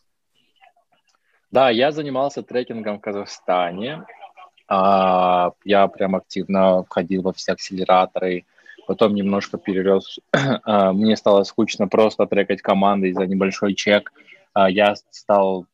[1.50, 4.04] Да, я занимался трекингом в Казахстане.
[4.66, 8.44] А, я прям активно входил во все акселераторы,
[8.86, 10.18] потом немножко перерос.
[10.64, 14.12] А, мне стало скучно просто трекать команды за небольшой чек.
[14.52, 15.66] А, я стал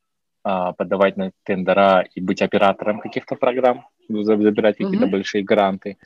[0.43, 5.11] подавать на тендера и быть оператором каких-то программ, забирать какие-то mm-hmm.
[5.11, 5.99] большие гранты.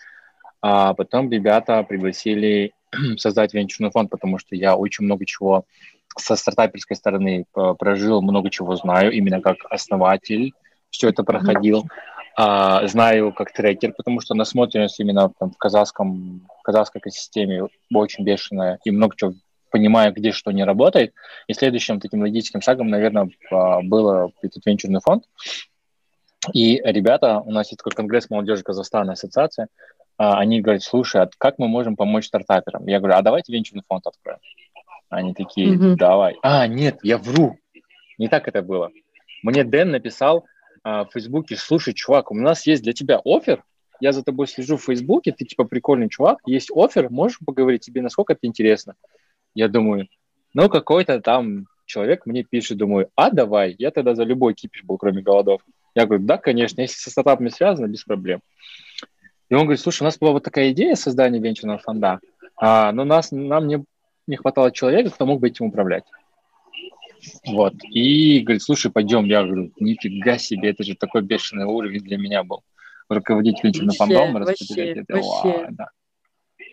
[0.61, 2.73] А потом ребята пригласили
[3.17, 5.67] создать венчурный фонд, потому что я очень много чего
[6.19, 10.53] со стартаперской стороны прожил, много чего знаю, именно как основатель
[10.91, 11.85] все это проходил.
[12.37, 18.25] А, знаю как трекер, потому что насмотренность именно там, в казахском, в казахской экосистеме очень
[18.25, 19.35] бешеная, и много чего
[19.71, 21.15] понимаю, где что не работает.
[21.47, 25.25] И следующим таким логическим шагом, наверное, а, был этот венчурный фонд.
[26.53, 29.69] И ребята, у нас есть такой конгресс молодежи Казахстана, ассоциация,
[30.17, 32.87] а, они говорят, слушай, а как мы можем помочь стартаперам?
[32.87, 34.39] Я говорю, а давайте венчурный фонд откроем.
[35.09, 35.97] Они такие, mm-hmm.
[35.97, 36.37] давай.
[36.43, 37.59] А, нет, я вру.
[38.19, 38.91] Не так это было.
[39.43, 40.45] Мне Дэн написал,
[40.85, 43.65] а, в Фейсбуке, слушай, чувак, у нас есть для тебя офер,
[44.01, 48.03] я за тобой слежу в Фейсбуке, ты типа прикольный чувак, есть офер, можешь поговорить тебе,
[48.03, 48.95] насколько это интересно?
[49.55, 50.09] Я думаю,
[50.53, 54.99] ну какой-то там человек мне пишет, думаю, а давай, я тогда за любой кипиш был,
[54.99, 55.63] кроме голодов.
[55.95, 58.41] Я говорю, да, конечно, если со стартапами связано, без проблем.
[59.49, 62.21] И он говорит, слушай, у нас была вот такая идея создания венчурного фонда,
[62.57, 63.85] а, но нас, нам не,
[64.27, 66.05] не хватало человека, кто мог бы этим управлять.
[67.47, 67.75] Вот.
[67.85, 69.25] И говорит, слушай, пойдем.
[69.25, 72.63] Я говорю, нифига себе, это же такой бешеный уровень для меня был.
[73.09, 75.17] Руководить венчурным фондом, распределять это.
[75.17, 75.89] Вау, да.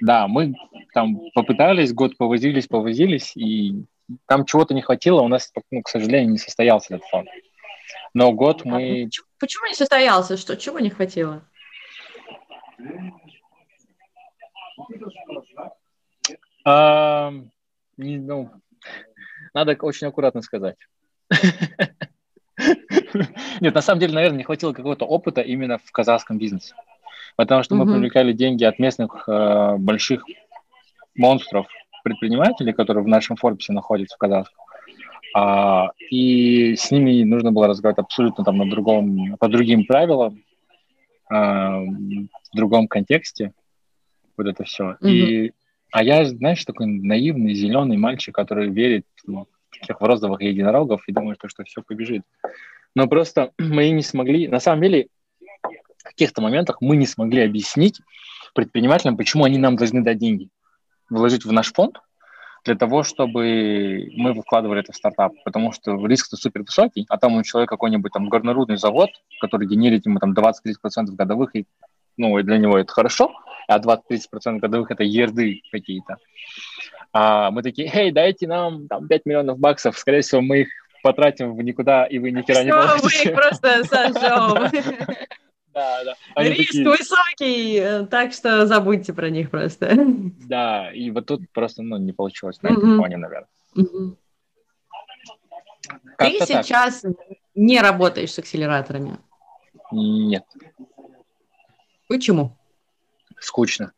[0.01, 0.55] да, мы
[0.93, 3.85] там попытались, год повозились, повозились, и
[4.27, 7.27] там чего-то не хватило, у нас, ну, к сожалению, не состоялся этот фонд.
[8.13, 9.09] Но год мы...
[9.39, 10.37] Почему не состоялся?
[10.37, 11.43] Что, чего не хватило?
[16.63, 17.33] А,
[17.97, 18.51] не, ну,
[19.53, 20.77] надо очень аккуратно сказать.
[23.61, 26.75] Нет, на самом деле, наверное, не хватило какого-то опыта именно в казахском бизнесе.
[27.35, 30.23] Потому что мы привлекали деньги от местных э, больших
[31.15, 31.67] монстров,
[32.03, 34.65] предпринимателей, которые в нашем Форбсе находятся в казахском.
[35.33, 40.43] А, и с ними нужно было разговаривать абсолютно там на другом, по другим правилам,
[41.29, 43.53] а, в другом контексте.
[44.37, 44.97] Вот это все.
[45.01, 45.09] Mm-hmm.
[45.09, 45.53] И
[45.91, 51.11] а я, знаешь, такой наивный зеленый мальчик, который верит в таких в розовых единорогов и
[51.11, 52.23] думает, что все побежит.
[52.95, 55.07] Но просто мы не смогли, на самом деле,
[55.97, 58.01] в каких-то моментах мы не смогли объяснить
[58.53, 60.49] предпринимателям, почему они нам должны дать деньги,
[61.09, 61.99] вложить в наш фонд,
[62.63, 67.35] для того, чтобы мы вкладывали это в стартап, потому что риск-то супер высокий, а там
[67.35, 71.65] у человека какой-нибудь там горнорудный завод, который генерит ему там 20-30% годовых, и,
[72.17, 73.31] ну, и для него это хорошо,
[73.67, 76.17] а 20-30% годовых это ерды какие-то.
[77.13, 80.69] А мы такие, эй, дайте нам там 5 миллионов баксов, скорее всего, мы их
[81.03, 83.03] потратим в никуда, и вы ни хера не получите.
[83.03, 84.71] мы их просто сожжем.
[85.73, 86.15] Да, да.
[86.35, 86.89] Они Риск такие...
[86.89, 89.93] высокий, так что забудьте про них просто.
[90.45, 93.47] Да, и вот тут просто ну, не получилось на этом фоне, наверное.
[96.17, 97.05] Ты сейчас
[97.55, 99.17] не работаешь с акселераторами?
[99.91, 100.43] Нет.
[102.11, 102.57] Почему?
[103.39, 103.93] Скучно.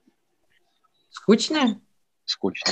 [1.10, 1.82] Скучно?
[2.26, 2.71] Скучно.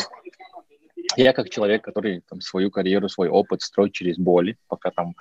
[1.18, 5.16] Я как человек, который там, свою карьеру, свой опыт строит через боли, пока там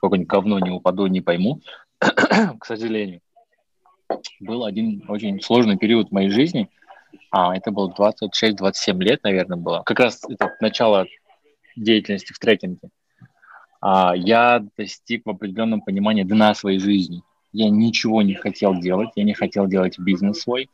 [0.00, 1.60] какое-нибудь говно не упаду, не пойму,
[2.00, 3.20] к сожалению.
[4.40, 6.68] Был один очень сложный период в моей жизни.
[7.30, 9.82] А, это было 26-27 лет, наверное, было.
[9.84, 11.06] Как раз это начало
[11.76, 12.88] деятельности в трекинге.
[13.80, 17.22] А, я достиг в определенном понимании дна своей жизни.
[17.52, 20.70] Я ничего не хотел делать, я не хотел делать бизнес свой,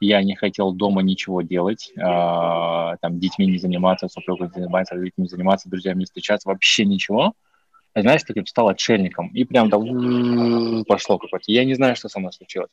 [0.00, 5.24] я не хотел дома ничего делать, э, там, детьми не заниматься, супругой не заниматься, родителями
[5.24, 7.32] не заниматься, друзьями не встречаться, вообще ничего.
[7.94, 9.28] И, знаешь, таким стал отшельником.
[9.28, 11.50] И прям там пошло какое-то.
[11.50, 12.70] Я не знаю, что со мной случилось.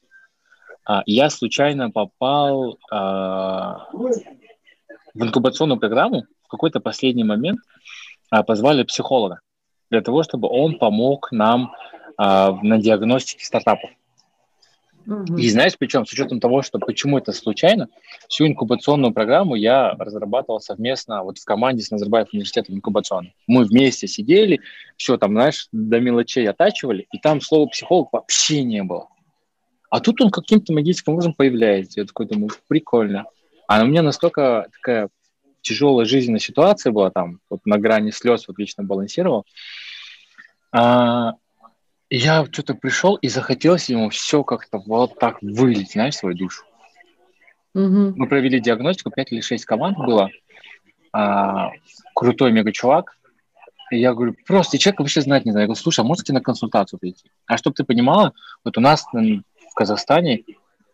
[0.86, 7.60] А, я случайно попал а, в инкубационную программу в какой-то последний момент.
[8.30, 9.40] А, позвали психолога
[9.90, 13.90] для того, чтобы он помог нам а, на диагностике стартапов.
[15.38, 17.90] И знаешь, причем с учетом того, что почему это случайно,
[18.28, 23.32] всю инкубационную программу я разрабатывал совместно вот в команде с Назарбаев университетом инкубационным.
[23.46, 24.62] Мы вместе сидели,
[24.98, 29.10] все там, знаешь, до мелочей оттачивали, и там слова психолог вообще не было.
[29.92, 32.00] А тут он каким-то магическим образом появляется.
[32.00, 33.26] Я такой думаю, прикольно.
[33.68, 35.10] А у меня настолько такая
[35.62, 39.46] тяжелая жизненная ситуация была там, вот на грани слез вот лично балансировал.
[40.72, 41.34] А,
[42.10, 46.64] я что-то пришел и захотелось ему все как-то вот так вылить, знаешь, свою душу.
[47.74, 48.14] Угу.
[48.16, 50.30] Мы провели диагностику, 5 или 6 команд было.
[51.12, 51.72] А,
[52.14, 53.18] крутой мега-чувак.
[53.92, 55.64] И я говорю, просто человек вообще знать не знаю.
[55.64, 57.30] Я говорю, слушай, а можете на консультацию прийти?
[57.46, 60.44] А чтобы ты понимала, вот у нас в Казахстане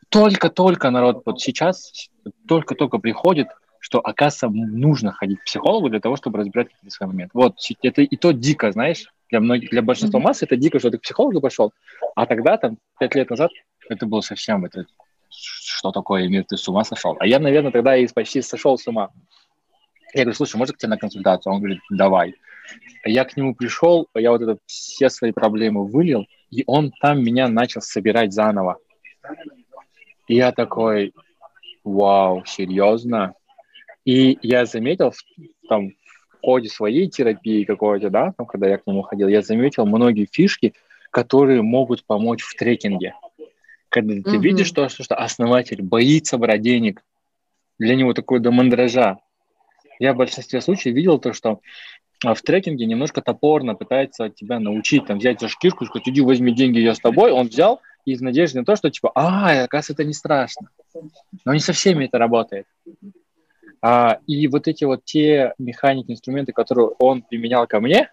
[0.10, 2.10] только-только народ вот сейчас
[2.48, 3.48] только-только приходит,
[3.80, 7.32] что, оказывается, нужно ходить к психологу для того, чтобы разбирать какие-то свои моменты.
[7.34, 10.24] Вот, это и то дико, знаешь, для многих, для большинства mm-hmm.
[10.24, 11.74] масс это дико, что ты к психологу пошел,
[12.16, 13.50] а тогда, там, пять лет назад,
[13.90, 14.86] это было совсем, это,
[15.30, 17.16] что такое, мир, ты с ума сошел?
[17.20, 19.10] А я, наверное, тогда и почти сошел с ума.
[20.14, 21.54] Я говорю, слушай, может к тебе на консультацию?
[21.54, 22.36] Он говорит, давай.
[23.06, 27.48] Я к нему пришел, я вот это все свои проблемы вылил, и он там меня
[27.48, 28.78] начал собирать заново.
[30.28, 31.14] И я такой,
[31.84, 33.34] вау, серьезно?
[34.04, 35.14] И я заметил
[35.70, 35.92] там
[36.42, 40.74] ходе своей терапии какой-то, да, там, когда я к нему ходил, я заметил многие фишки,
[41.10, 43.14] которые могут помочь в трекинге.
[43.90, 44.42] Когда ты mm-hmm.
[44.42, 47.04] видишь, что, что, что основатель боится брать денег,
[47.78, 49.20] для него такое до мандража.
[50.00, 51.60] Я в большинстве случаев видел то, что
[52.24, 56.54] а, в трекинге немножко топорно пытается тебя научить, там, взять за шкирку, сказать, иди возьми
[56.54, 57.32] деньги, я с тобой.
[57.32, 60.70] Он взял и из надежды на то, что, типа, а, оказывается, это не страшно.
[61.46, 62.68] Но не со всеми это работает.
[63.82, 68.10] А, и вот эти вот те механики, инструменты, которые он применял ко мне,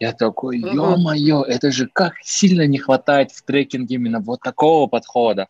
[0.00, 5.48] я такой, ё-моё, это же как сильно не хватает в трекинге именно вот такого подхода.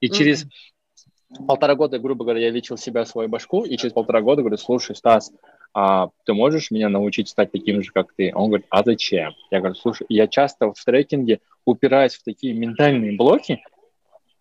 [0.00, 0.46] И через
[1.46, 4.94] полтора года, грубо говоря, я лечил себя, свою башку, и через полтора года говорю, слушай,
[4.94, 5.32] Стас,
[5.72, 8.32] а ты можешь меня научить стать таким же, как ты?
[8.34, 9.32] Он говорит, а зачем?
[9.50, 13.62] Я говорю, слушай, я часто в трекинге упираюсь в такие ментальные блоки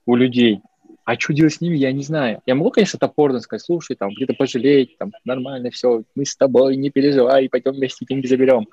[0.05, 0.61] у людей,
[1.05, 2.41] а что делать с ними, я не знаю.
[2.45, 6.77] Я могу, конечно, топорно сказать, слушай, там, где-то пожалеть, там, нормально все, мы с тобой,
[6.77, 8.67] не переживай, пойдем вместе деньги заберем.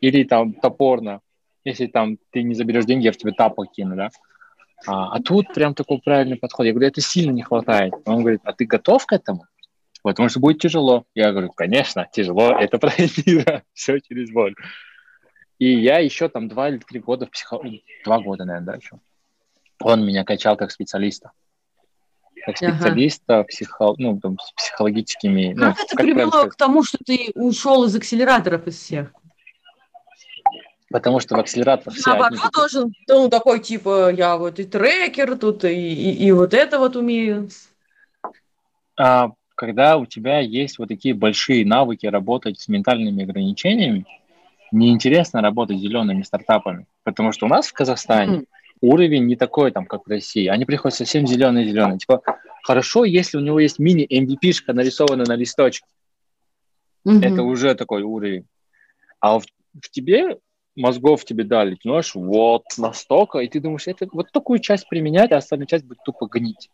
[0.00, 1.20] Или там топорно,
[1.64, 4.10] если там ты не заберешь деньги, я в тебе тапок кину, да.
[4.86, 6.66] А, а тут прям такой правильный подход.
[6.66, 7.94] Я говорю, это сильно не хватает.
[8.04, 9.46] Он говорит, а ты готов к этому?
[10.02, 11.04] Потому что будет тяжело.
[11.14, 13.44] Я говорю, конечно, тяжело, это пройти,
[13.74, 14.54] все через боль.
[15.58, 17.60] И я еще там два или три года в психо...
[18.04, 18.98] Два года, наверное, да, еще.
[19.80, 21.30] Он меня качал как специалиста
[22.46, 23.44] как специалиста, ага.
[23.44, 25.52] психо, ну, там, с психологическими...
[25.52, 29.12] Как ну, это как привело к тому, что ты ушел из акселераторов из всех?
[30.88, 32.50] Потому что в акселератор все Наоборот, одни...
[32.54, 36.94] должен, ну, такой, типа, я вот и трекер тут, и, и, и вот это вот
[36.94, 37.48] умею.
[38.96, 44.06] А, когда у тебя есть вот такие большие навыки работать с ментальными ограничениями,
[44.70, 46.86] неинтересно работать с зелеными стартапами.
[47.02, 48.46] Потому что у нас в Казахстане mm
[48.80, 50.46] уровень не такой, там, как в России.
[50.46, 51.98] Они приходят совсем зеленые-зеленые.
[51.98, 52.22] Типа,
[52.62, 55.86] хорошо, если у него есть мини-MVP-шка нарисована на листочке.
[57.06, 57.24] Mm-hmm.
[57.24, 58.46] Это уже такой уровень.
[59.20, 59.44] А в,
[59.80, 60.38] в тебе
[60.74, 65.32] мозгов тебе дали, ты знаешь, вот настолько, и ты думаешь, это вот такую часть применять,
[65.32, 66.70] а остальную часть будет тупо гнить.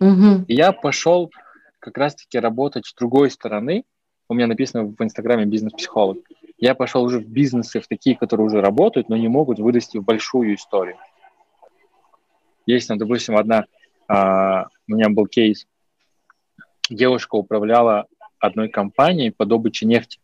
[0.00, 0.46] Mm-hmm.
[0.48, 1.30] И я пошел
[1.78, 3.84] как раз-таки работать с другой стороны.
[4.28, 6.18] У меня написано в Инстаграме бизнес-психолог.
[6.58, 10.04] Я пошел уже в бизнесы, в такие, которые уже работают, но не могут вырасти в
[10.04, 10.96] большую историю.
[12.64, 13.66] Есть, ну, допустим, одна,
[14.08, 15.66] а, у меня был кейс,
[16.88, 18.06] девушка управляла
[18.38, 20.18] одной компанией по добыче нефти.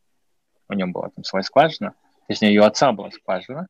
[0.69, 1.95] У нее была там своя скважина,
[2.29, 3.69] точнее, ее отца была скважина,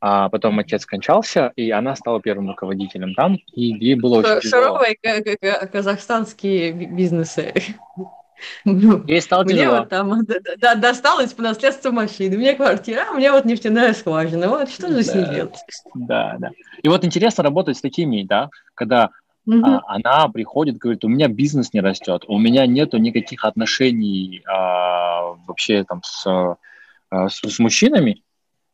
[0.00, 4.96] а потом отец скончался, и она стала первым руководителем там, и ей было очень Шаровые
[5.72, 7.54] казахстанские бизнесы.
[8.64, 9.78] Ну, Ей стало мне тяжело.
[9.78, 10.22] вот там
[10.58, 14.48] да, досталось по наследству машины, мне квартира, а мне вот нефтяная скважина.
[14.48, 15.56] Вот что же да, с ней делать?
[15.94, 16.50] Да, да.
[16.82, 19.10] И вот интересно работать с такими, да, когда
[19.46, 19.64] угу.
[19.64, 25.34] а, она приходит, говорит, у меня бизнес не растет, у меня нету никаких отношений а,
[25.46, 28.22] вообще там с, а, с, с мужчинами,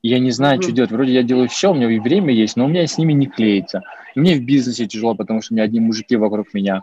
[0.02, 0.64] я не знаю, угу.
[0.64, 0.90] что делать.
[0.90, 3.26] Вроде я делаю все, у меня и время есть, но у меня с ними не
[3.26, 3.82] клеится.
[4.16, 6.82] Мне в бизнесе тяжело, потому что у меня одни мужики вокруг меня.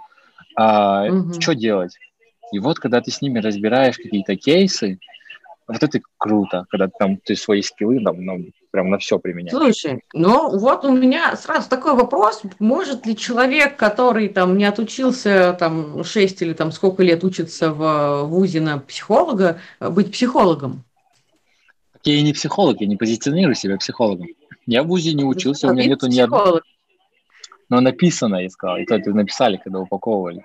[0.56, 1.40] А, угу.
[1.40, 1.98] Что делать?
[2.52, 5.00] И вот, когда ты с ними разбираешь какие-то кейсы,
[5.68, 9.52] вот это круто, когда там ты свои скиллы там, ну, прям на все применяешь.
[9.52, 15.56] Слушай, ну вот у меня сразу такой вопрос, может ли человек, который там не отучился
[15.60, 20.84] там 6 или там сколько лет учится в ВУЗе на психолога, быть психологом?
[22.04, 24.28] Я и не психолог, я не позиционирую себя психологом.
[24.66, 26.62] Я в ВУЗе не учился, у меня нету ни одного.
[27.70, 30.44] Но написано, я сказал, и то это написали, когда упаковывали.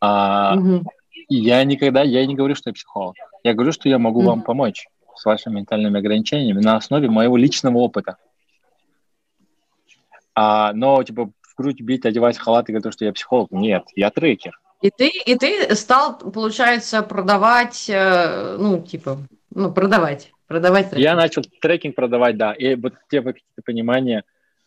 [0.00, 0.84] А, угу.
[1.28, 3.16] Я никогда, я не говорю, что я психолог.
[3.44, 4.26] Я говорю, что я могу mm-hmm.
[4.26, 8.16] вам помочь с вашими ментальными ограничениями на основе моего личного опыта.
[10.34, 13.50] А, но, типа, в грудь бить, одевать халат и говорить, что я психолог.
[13.50, 14.58] Нет, я трекер.
[14.80, 19.18] И ты, и ты стал, получается, продавать, э, ну, типа,
[19.50, 21.02] ну, продавать, продавать трекинг.
[21.02, 22.52] Я начал трекинг продавать, да.
[22.52, 24.22] И вот те какие-то понимания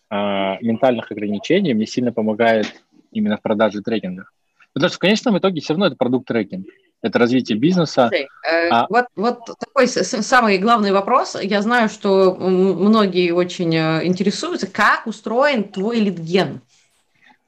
[0.10, 2.68] э, ментальных ограничений мне сильно помогает
[3.14, 4.26] именно в продаже трекинга.
[4.74, 6.68] Потому что в конечном итоге все равно это продукт трекинг.
[7.02, 8.10] Это развитие бизнеса.
[8.10, 8.86] Слушай, э, а...
[8.90, 11.36] вот, вот такой самый главный вопрос.
[11.42, 16.62] Я знаю, что многие очень э, интересуются, как устроен твой литген.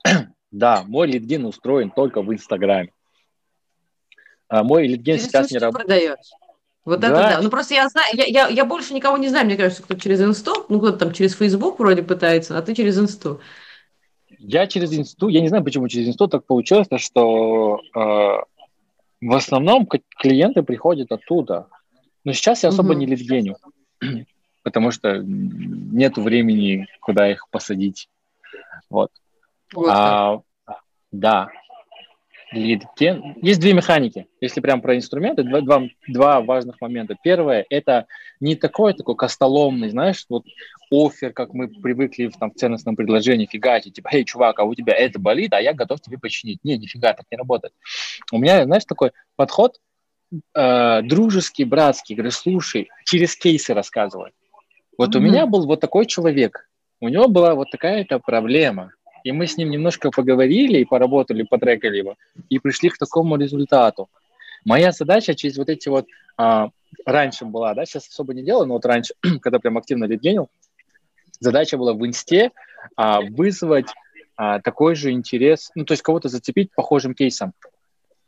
[0.52, 2.92] Да, мой литген устроен только в Инстаграме.
[4.50, 6.20] А мой литген Через сейчас не работает.
[6.86, 7.08] Вот да.
[7.08, 7.42] это да.
[7.42, 10.22] Ну просто я знаю, я, я, я больше никого не знаю, мне кажется, кто через
[10.22, 13.42] инсту, ну кто-то там через Facebook вроде пытается, а ты через инсту.
[14.46, 18.00] Я через инсту, я не знаю, почему через инсту так получилось, что э,
[19.22, 21.68] в основном клиенты приходят оттуда.
[22.26, 23.00] Но сейчас я особо угу.
[23.00, 23.56] не литгеню,
[24.64, 28.10] потому что нет времени, куда их посадить.
[28.90, 29.12] Вот.
[29.74, 30.42] Вот а,
[31.12, 31.50] да.
[32.54, 33.36] Лидген.
[33.42, 34.28] Есть две механики.
[34.40, 37.16] Если прям про инструменты, два, два, два важных момента.
[37.24, 38.08] Первое– это
[38.40, 40.46] не такой такой костоломный, знаешь, вот
[40.92, 44.76] офер, как мы привыкли в, там, в ценностном предложении фигачить, типа, эй, чувак, а у
[44.76, 46.64] тебя это болит, а я готов тебе починить.
[46.64, 47.74] Не, нифига, так не работает.
[48.32, 49.80] У меня, знаешь, такой подход
[50.54, 54.32] э, дружеский, братский, говорю, слушай, через кейсы рассказывай.
[54.98, 55.18] Вот mm-hmm.
[55.18, 58.92] у меня был вот такой человек, у него была вот такая-то проблема–
[59.24, 62.16] и мы с ним немножко поговорили и поработали, потрекали его,
[62.50, 64.10] и пришли к такому результату.
[64.66, 66.08] Моя задача через вот эти вот,
[66.38, 66.70] а,
[67.06, 70.50] раньше была, да, сейчас особо не делаю, но вот раньше, когда прям активно лидгенил,
[71.40, 72.52] задача была в инсте
[72.96, 73.88] а, вызвать
[74.36, 77.54] а, такой же интерес, ну, то есть кого-то зацепить похожим кейсом.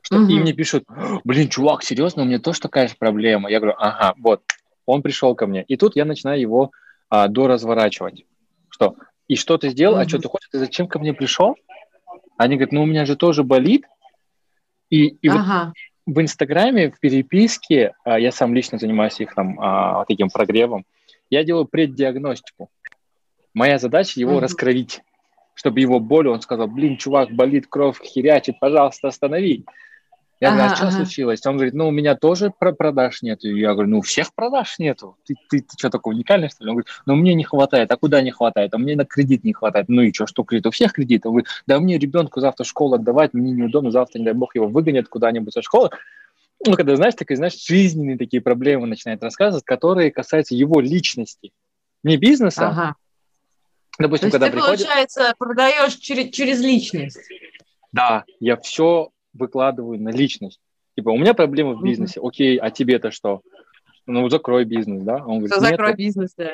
[0.02, 0.28] Что, угу.
[0.28, 0.86] И мне пишут,
[1.24, 3.50] блин, чувак, серьезно, у меня тоже такая же проблема.
[3.50, 4.44] Я говорю, ага, вот,
[4.86, 5.64] он пришел ко мне.
[5.64, 6.72] И тут я начинаю его
[7.10, 8.26] а, доразворачивать.
[8.70, 8.96] Что
[9.28, 10.06] и что ты сделал, mm-hmm.
[10.06, 11.56] а что ты хочешь, ты зачем ко мне пришел?
[12.38, 13.86] Они говорят, ну у меня же тоже болит.
[14.90, 15.74] И, и ага.
[16.06, 20.86] вот в Инстаграме, в переписке, а, я сам лично занимаюсь их там а, таким прогревом,
[21.30, 22.70] я делаю преддиагностику.
[23.54, 24.42] Моя задача его mm-hmm.
[24.42, 25.02] раскровить,
[25.56, 29.66] чтобы его боль, он сказал, блин, чувак, болит, кровь херячит, пожалуйста, останови.
[30.42, 30.96] Я ага, говорю, а что ага.
[30.98, 31.46] случилось?
[31.46, 33.44] Он говорит, ну, у меня тоже продаж нет.
[33.44, 35.18] Я говорю, ну, у всех продаж нету.
[35.26, 36.70] Ты, ты, ты что, такой уникальный, что ли?
[36.70, 37.90] Он говорит, ну, мне не хватает.
[37.92, 38.74] А куда не хватает?
[38.74, 39.88] А мне на кредит не хватает.
[39.88, 40.68] Ну и что, что кредит?
[40.68, 41.26] У всех кредит.
[41.26, 44.56] Он говорит, да мне ребенку завтра в школу отдавать, мне неудобно, завтра, не дай бог,
[44.56, 45.90] его выгонят куда-нибудь со школы.
[46.66, 51.54] Ну, когда, знаешь, такие, знаешь, жизненные такие проблемы начинает рассказывать, которые касаются его личности.
[52.04, 52.68] Не бизнеса.
[52.68, 52.96] Ага.
[53.98, 54.86] Допустим, То есть когда ты, приходит...
[54.86, 57.20] получается, продаешь через, через личность.
[57.94, 60.60] Да, я все выкладываю на личность.
[60.96, 63.42] Типа, у меня проблемы в бизнесе, окей, а тебе-то что?
[64.06, 65.18] Ну, закрой бизнес, да?
[65.18, 66.54] Он говорит, закрой нет, бизнес, да.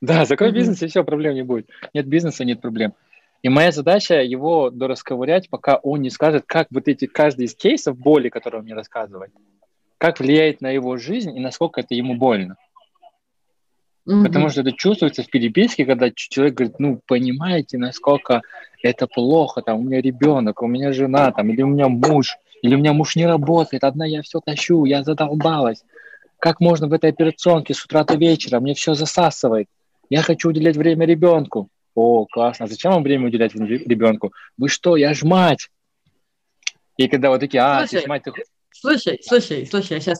[0.00, 0.54] Да, закрой mm-hmm.
[0.54, 1.68] бизнес, и все, проблем не будет.
[1.94, 2.94] Нет бизнеса, нет проблем.
[3.42, 7.96] И моя задача его дорасковырять, пока он не скажет, как вот эти, каждый из кейсов
[7.96, 9.30] боли, которые он мне рассказывает,
[9.98, 12.56] как влияет на его жизнь и насколько это ему больно.
[14.06, 14.24] Mm-hmm.
[14.24, 18.42] Потому что это чувствуется в переписке, когда человек говорит, ну, понимаете, насколько
[18.82, 22.74] это плохо, там, у меня ребенок, у меня жена, там, или у меня муж, или
[22.76, 25.82] у меня муж не работает, одна я все тащу, я задолбалась.
[26.38, 29.68] Как можно в этой операционке с утра до вечера, мне все засасывает.
[30.08, 31.68] Я хочу уделять время ребенку.
[31.96, 32.66] О, классно.
[32.66, 34.32] А зачем вам время уделять ребенку?
[34.56, 35.70] Вы что, я ж мать.
[36.96, 38.32] И когда вот такие, а, слушай, ты ж мать, ты...
[38.70, 40.18] Слушай, слушай, слушай, я сейчас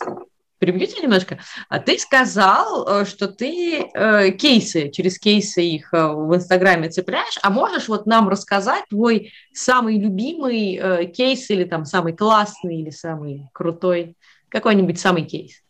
[0.59, 1.39] перебью тебя немножко.
[1.69, 7.39] А ты сказал, э, что ты э, кейсы, через кейсы их э, в Инстаграме цепляешь,
[7.43, 12.91] а можешь вот нам рассказать твой самый любимый э, кейс или там самый классный или
[12.91, 14.17] самый крутой,
[14.49, 15.63] какой-нибудь самый кейс?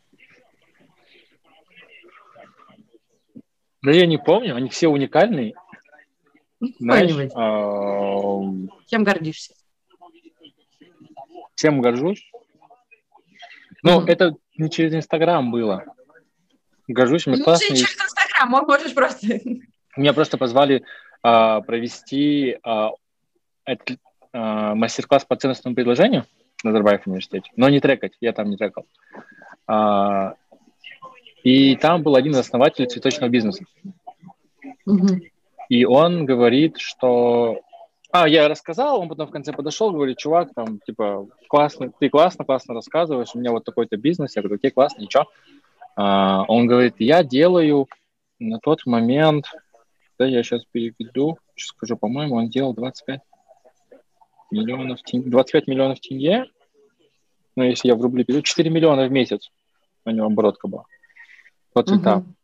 [3.83, 5.55] Да я не помню, они все уникальные.
[6.79, 8.41] Знаешь, а...
[8.87, 9.55] Чем гордишься?
[11.55, 12.29] Чем горжусь?
[13.83, 14.11] Ну, mm-hmm.
[14.11, 15.85] это не через Инстаграм было.
[16.89, 17.77] Горжусь, мне ну, классный...
[17.77, 19.41] через Инстаграм, можешь просто...
[19.97, 20.85] Меня просто позвали
[21.23, 22.91] а, провести а,
[23.65, 23.97] это,
[24.33, 26.27] а, мастер-класс по ценностному предложению
[26.63, 28.87] на Назарбаев университете, но не трекать, я там не трекал.
[29.67, 30.35] А,
[31.43, 33.65] и там был один из основателей цветочного бизнеса.
[34.85, 35.21] Угу.
[35.69, 37.61] И он говорит, что
[38.23, 42.45] а, я рассказал, он потом в конце подошел, говорит, чувак, там, типа, классно, ты классно,
[42.45, 45.27] классно рассказываешь, у меня вот такой-то бизнес, я говорю, окей, классно, ничего.
[45.97, 47.87] А, он говорит, я делаю
[48.39, 49.47] на тот момент,
[50.19, 53.21] да, я сейчас переведу, сейчас скажу, по-моему, он делал 25
[54.51, 56.47] миллионов тенге, 25 миллионов тенге,
[57.57, 59.51] ну, если я в рубли переведу, 4 миллиона в месяц
[60.05, 60.85] у него оборотка была
[61.73, 62.21] по цветам.
[62.21, 62.36] Uh-huh.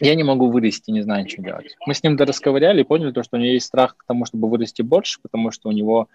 [0.00, 1.76] Я не могу вырасти, не знаю, что делать.
[1.86, 4.48] Мы с ним дорасковыряли и поняли, то, что у него есть страх к тому, чтобы
[4.48, 6.08] вырасти больше, потому что у него,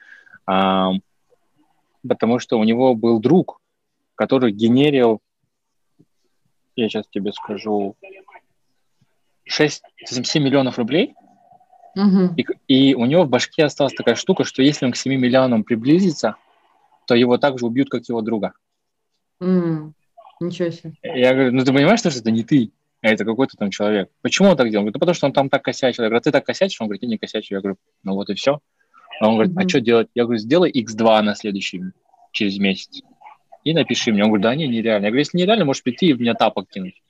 [0.45, 0.91] а,
[2.07, 3.59] потому что у него был друг,
[4.15, 5.19] который генерил,
[6.75, 7.95] я сейчас тебе скажу,
[9.45, 11.15] 6, 7 миллионов рублей,
[11.95, 12.34] угу.
[12.38, 15.63] и, и у него в башке осталась такая штука, что если он к 7 миллионам
[15.63, 16.36] приблизится,
[17.07, 18.53] то его также убьют, как его друга.
[19.41, 19.93] Mm.
[20.39, 20.93] Ничего себе.
[21.03, 22.71] Я говорю, ну ты понимаешь, что это не ты?
[23.02, 24.10] А это какой-то там человек.
[24.22, 24.82] Почему он так делал?
[24.82, 26.04] Он говорит, ну, потому что он там так косячил.
[26.04, 26.80] Я говорю, а ты так косячишь?
[26.82, 27.56] Он говорит, я не косячу.
[27.56, 28.60] Я говорю, ну вот и все.
[29.20, 30.08] А он говорит, а что делать?
[30.14, 31.82] Я говорю, сделай x2 на следующий,
[32.32, 33.02] через месяц.
[33.64, 34.24] И напиши мне.
[34.24, 35.06] Он говорит, да не, нереально.
[35.06, 37.02] Я говорю, если нереально, можешь прийти и в меня тапок кинуть.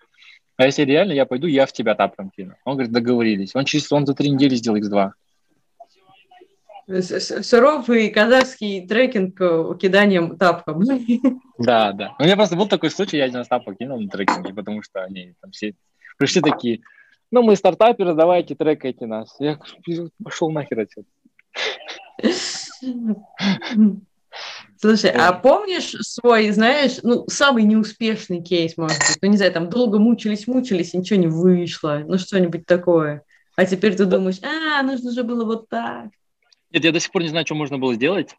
[0.57, 2.55] А если реально, я пойду, я в тебя тапком кину.
[2.65, 3.55] Он говорит, договорились.
[3.55, 5.11] Он через он за три недели сделал x2.
[6.87, 10.83] Суровый казахский трекинг э, киданием тапком.
[11.57, 12.15] Да, да.
[12.17, 15.35] У меня просто был такой случай, я один тапок кинул на трекинге, потому что они
[15.41, 15.75] там все
[16.17, 16.81] пришли такие,
[17.29, 19.35] ну, мы стартаперы, давайте трекайте нас.
[19.39, 19.59] Я
[20.23, 21.07] пошел нахер отсюда.
[24.79, 29.19] Слушай, а помнишь свой, знаешь, ну, самый неуспешный кейс, может быть?
[29.21, 32.01] Ну, не знаю, там долго мучились, мучились, и ничего не вышло.
[32.05, 33.23] Ну, что-нибудь такое.
[33.55, 36.09] А теперь ты думаешь, а, нужно же было вот так.
[36.71, 38.35] Нет, я до сих пор не знаю, что можно было сделать.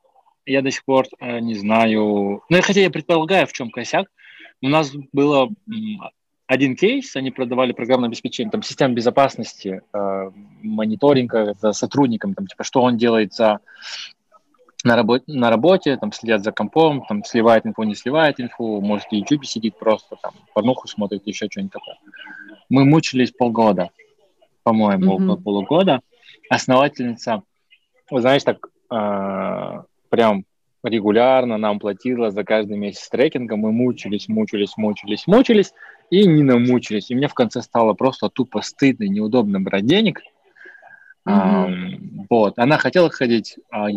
[0.46, 2.42] Я до сих пор э, не знаю.
[2.48, 4.08] Ну, хотя я предполагаю, в чем косяк.
[4.60, 5.50] У нас было
[6.46, 10.30] один кейс, они продавали программное обеспечение, там, система безопасности, э,
[10.62, 13.60] мониторинга за сотрудником, там, типа, что он делает за,
[14.84, 19.08] на, работе, на работе, там, следят за компом, там, сливает инфу, не сливает инфу, может,
[19.08, 21.98] в YouTube сидит просто, там, порнуху смотрит, еще что-нибудь такое.
[22.68, 23.90] Мы мучились полгода,
[24.62, 25.42] по-моему, mm-hmm.
[25.42, 26.00] полугода.
[26.50, 27.42] Основательница
[28.20, 30.44] знаешь, так э, прям
[30.82, 33.56] регулярно нам платила за каждый месяц трекинга.
[33.56, 35.72] Мы мучились, мучились, мучились, мучились
[36.10, 37.10] и не намучились.
[37.10, 40.20] И мне в конце стало просто тупо стыдно, неудобно брать денег.
[41.26, 41.68] Mm-hmm.
[41.68, 42.58] Э, вот.
[42.58, 43.88] Она хотела ходить, а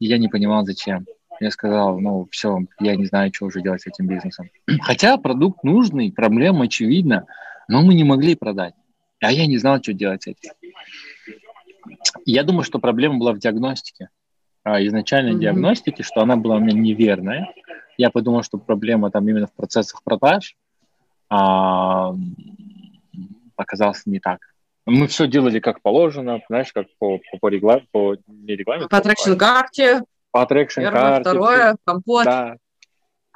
[0.00, 1.06] я не понимал, зачем.
[1.40, 4.50] Я сказал, ну, все, я не знаю, что уже делать с этим бизнесом.
[4.82, 7.26] Хотя продукт нужный, проблема очевидна,
[7.68, 8.74] но мы не могли продать.
[9.20, 10.50] А я не знал, что делать с этим.
[12.24, 14.08] Я думаю, что проблема была в диагностике.
[14.64, 15.40] А, изначальной mm-hmm.
[15.40, 17.52] диагностике, что она была у меня неверная.
[17.98, 20.56] Я подумал, что проблема там именно в процессах продаж.
[21.28, 22.14] А,
[23.56, 24.40] оказалось не так.
[24.84, 28.88] Мы все делали как положено, знаешь, как по, по, по, регла, по не регламенту.
[28.88, 30.02] По traction карте.
[30.32, 31.20] По traction карте.
[31.20, 32.24] Второе, компот.
[32.24, 32.56] Да,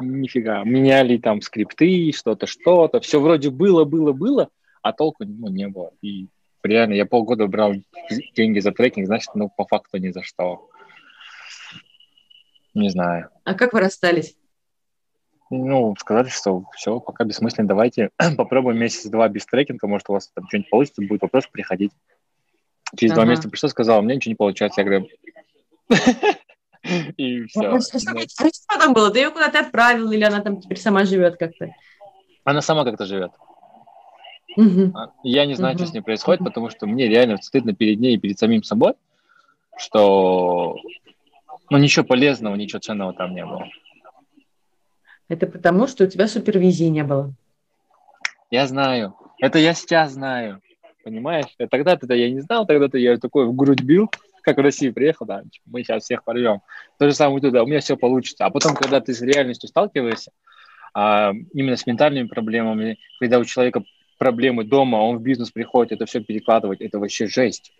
[0.00, 0.64] нифига.
[0.64, 3.00] Меняли там скрипты, что-то, что-то.
[3.00, 4.48] Все вроде было, было, было,
[4.82, 5.92] а толку ну, не было.
[6.02, 6.26] И
[6.66, 7.74] реально, я полгода брал
[8.34, 10.68] деньги за трекинг, значит, ну, по факту ни за что.
[12.74, 13.30] Не знаю.
[13.44, 14.36] А как вы расстались?
[15.48, 20.46] Ну, сказали, что все, пока бессмысленно, давайте попробуем месяц-два без трекинга, может, у вас там
[20.48, 21.92] что-нибудь получится, будет вопрос, приходить.
[22.96, 23.22] Через ага.
[23.22, 24.80] два месяца пришел, сказал, у меня ничего не получается.
[24.80, 25.08] Я говорю,
[27.16, 27.80] и все.
[27.80, 29.10] Что там было?
[29.10, 31.70] Ты ее куда-то отправил, или она там теперь сама живет как-то?
[32.44, 33.32] Она сама как-то живет.
[34.56, 34.92] Угу.
[35.22, 35.82] Я не знаю, угу.
[35.82, 38.94] что с ней происходит, потому что мне реально стыдно перед ней и перед самим собой,
[39.76, 40.76] что
[41.70, 43.66] ну, ничего полезного, ничего ценного там не было.
[45.28, 47.32] Это потому, что у тебя супервизии не было.
[48.50, 49.14] Я знаю.
[49.40, 50.60] Это я сейчас знаю.
[51.04, 51.46] Понимаешь?
[51.70, 54.10] Тогда-то я не знал, тогда-то я такой в грудь бил,
[54.42, 56.62] как в России приехал, да, типа, мы сейчас всех порвем.
[56.98, 58.46] То же самое туда, у меня все получится.
[58.46, 60.30] А потом, когда ты с реальностью сталкиваешься,
[60.94, 63.82] а, именно с ментальными проблемами, когда у человека
[64.18, 67.72] проблемы дома, он в бизнес приходит, это все перекладывать, это вообще жесть.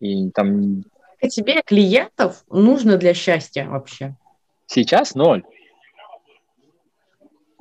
[0.00, 0.84] И там...
[1.20, 4.14] А тебе клиентов нужно для счастья вообще?
[4.66, 5.44] Сейчас ноль.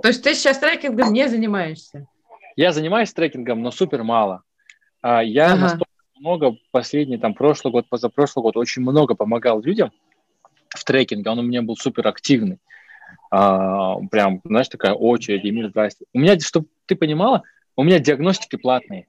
[0.01, 2.07] То есть ты сейчас трекингом не занимаешься?
[2.55, 4.43] Я занимаюсь трекингом, но супер мало.
[5.01, 5.61] А я ага.
[5.61, 9.91] настолько много последний, там, прошлый год, позапрошлый год, очень много помогал людям
[10.69, 12.59] в трекинге, он у меня был супер активный
[13.35, 16.05] а, прям, знаешь, такая очередь, Эмиль, здрасте.
[16.13, 17.41] У меня, чтобы ты понимала,
[17.75, 19.07] у меня диагностики платные.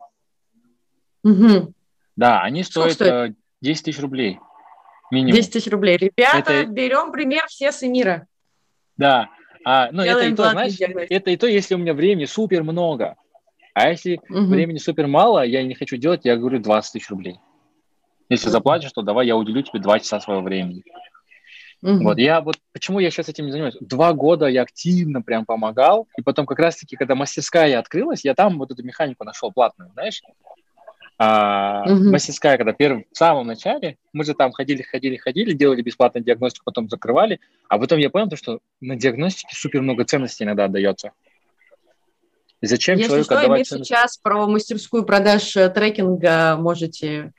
[1.24, 1.74] Угу.
[2.16, 4.40] Да, они стоят, стоят 10 э, тысяч рублей.
[5.10, 5.36] Минимум.
[5.36, 5.98] 10 тысяч рублей.
[5.98, 6.70] Ребята, это...
[6.70, 8.26] берем пример все с мира.
[8.96, 9.28] Да,
[9.62, 13.16] а, ну, это и то, знаешь, это и то, если у меня времени супер много.
[13.74, 14.46] А если угу.
[14.46, 17.40] времени супер мало, я не хочу делать, я говорю 20 тысяч рублей.
[18.30, 20.82] Если заплатишь, то давай я уделю тебе 2 часа своего времени.
[21.84, 22.02] Угу.
[22.02, 23.76] Вот я вот почему я сейчас этим не занимаюсь.
[23.78, 28.58] Два года я активно прям помогал, и потом как раз-таки, когда мастерская открылась, я там
[28.58, 30.22] вот эту механику нашел платную, знаешь.
[31.18, 32.10] А, угу.
[32.10, 36.64] Мастерская, когда первым, в самом начале, мы же там ходили, ходили, ходили, делали бесплатную диагностику,
[36.64, 41.12] потом закрывали, а потом я понял, то, что на диагностике супер много ценностей иногда отдается.
[42.62, 43.88] зачем Если человеку что, отдавать Эмир ценность?
[43.90, 47.34] сейчас про мастерскую продаж э, трекинга можете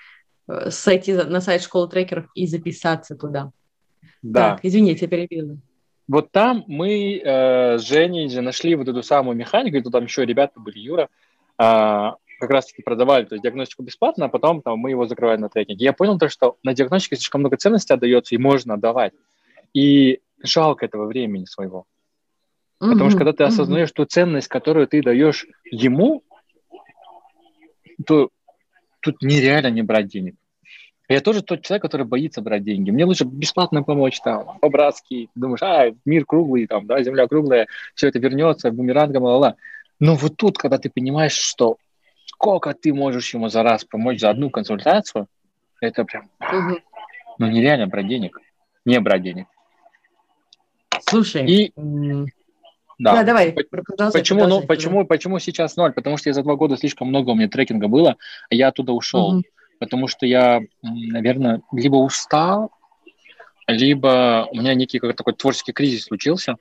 [0.48, 3.52] э, сойти на сайт школы трекеров и записаться туда.
[4.26, 4.52] Да.
[4.52, 5.58] Так, извините, перебила.
[6.08, 10.06] Вот там мы э, с Женей же нашли вот эту самую механику, и тут там
[10.06, 11.10] еще ребята были, Юра,
[11.58, 15.50] а, как раз-таки продавали то есть диагностику бесплатно, а потом там, мы его закрываем на
[15.50, 15.86] трекинге.
[15.86, 19.14] Я понял то, что на диагностике слишком много ценностей отдается, и можно отдавать.
[19.74, 21.86] И жалко этого времени своего.
[22.80, 26.24] Потому что когда ты осознаешь ту ценность, которую ты даешь ему,
[28.06, 28.30] то
[29.02, 30.36] тут нереально не брать денег.
[31.08, 32.90] Я тоже тот человек, который боится брать деньги.
[32.90, 35.30] Мне лучше бесплатно помочь там, по-братски.
[35.36, 39.56] Думаешь, а, мир круглый, там, да, земля круглая, все это вернется, бумерангом, ла-ла.
[40.00, 41.78] Но вот тут, когда ты понимаешь, что
[42.26, 45.28] сколько ты можешь ему за раз помочь за одну консультацию,
[45.80, 46.80] это прям, Мгм.
[47.38, 48.40] ну, нереально брать денег.
[48.84, 49.46] Не брать денег.
[51.08, 51.72] Слушай, И-
[52.98, 53.14] Да.
[53.16, 55.92] да, давай, продолжай, Почему, ну, продолжай, почему, почему сейчас ноль?
[55.92, 58.16] Потому что я за два года слишком много у меня трекинга было,
[58.50, 59.34] а я оттуда ушел.
[59.34, 59.44] Мгм.
[59.80, 62.72] Потому что я, наверное, либо устал,
[63.68, 66.56] либо у меня некий какой-то такой творческий кризис случился.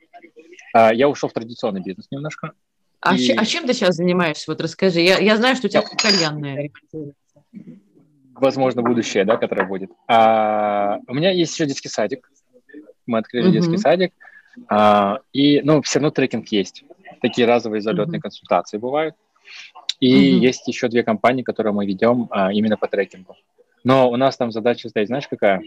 [0.72, 2.52] А, Я ушел в традиционный бизнес немножко.
[3.00, 4.50] А, И- а чем ты сейчас занимаешься?
[4.50, 5.00] Вот расскажи.
[5.00, 6.70] Я, я знаю, что у тебя кальянная.
[8.34, 9.90] Возможно, будущее, да, которое будет.
[10.08, 12.28] А, у меня есть еще детский садик.
[13.06, 13.52] Мы открыли Мгм.
[13.52, 14.12] детский садик.
[14.68, 16.84] А, и, ну, все равно трекинг есть.
[17.22, 18.22] Такие разовые залетные Мгм.
[18.22, 19.14] консультации бывают.
[20.01, 20.42] И Мгм.
[20.42, 23.36] есть еще две компании, которые мы ведем а, именно по трекингу.
[23.84, 25.62] Но у нас там задача стоит, знаешь, какая?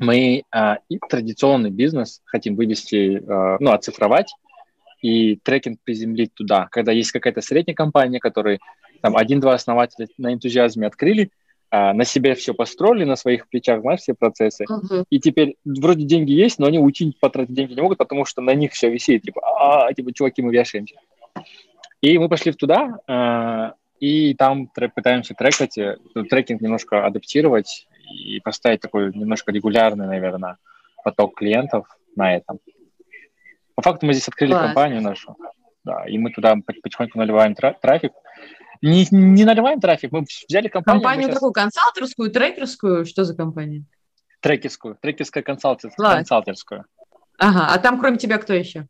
[0.00, 4.34] Мы а, и традиционный бизнес хотим вывести, а, ну, оцифровать
[5.02, 6.66] и трекинг приземлить туда.
[6.70, 8.58] Когда есть какая-то средняя компания, которые
[9.02, 11.30] там один-два основателя на энтузиазме открыли,
[11.70, 14.64] а, на себе все построили, на своих плечах, знаешь, все процессы.
[14.68, 15.04] Мгм.
[15.10, 18.54] И теперь вроде деньги есть, но они уйти потратить деньги не могут, потому что на
[18.54, 19.22] них все висит.
[19.22, 20.96] Типа, а, типа, чуваки, мы вешаемся.
[22.04, 28.40] И мы пошли туда, э, и там пытаемся трекать, э, ну, трекинг немножко адаптировать и
[28.40, 30.58] поставить такой немножко регулярный, наверное,
[31.02, 32.58] поток клиентов на этом.
[33.74, 34.66] По факту мы здесь открыли Класс.
[34.66, 35.34] компанию нашу,
[35.82, 38.12] да, и мы туда по- потихоньку наливаем тра- трафик.
[38.82, 43.06] Не, не наливаем трафик, мы взяли компанию, Компанию щас- такую консалтерскую, трекерскую?
[43.06, 43.84] Что за компания?
[44.40, 46.84] трекерскую, трекерская консалтер- консалтерскую.
[47.38, 48.88] Ага, а там кроме тебя кто еще?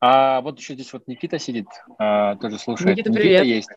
[0.00, 1.66] А вот еще здесь вот Никита сидит,
[1.98, 2.96] а, тоже слушает.
[2.96, 3.44] Никита, привет.
[3.44, 3.70] есть.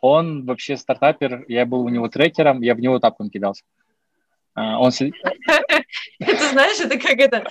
[0.00, 3.62] Он вообще стартапер, я был у него трекером, я в него тапком кидался.
[4.54, 5.14] А, он сидит...
[6.18, 7.44] Это знаешь, это как это,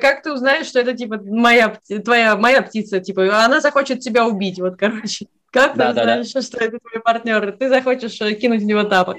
[0.00, 4.58] как, ты узнаешь, что это типа моя, твоя, моя птица, типа, она захочет тебя убить,
[4.58, 5.26] вот, короче.
[5.50, 7.52] Как ты Да, знаешь, что это твой партнер?
[7.52, 9.18] Ты захочешь э, кинуть в него тапок.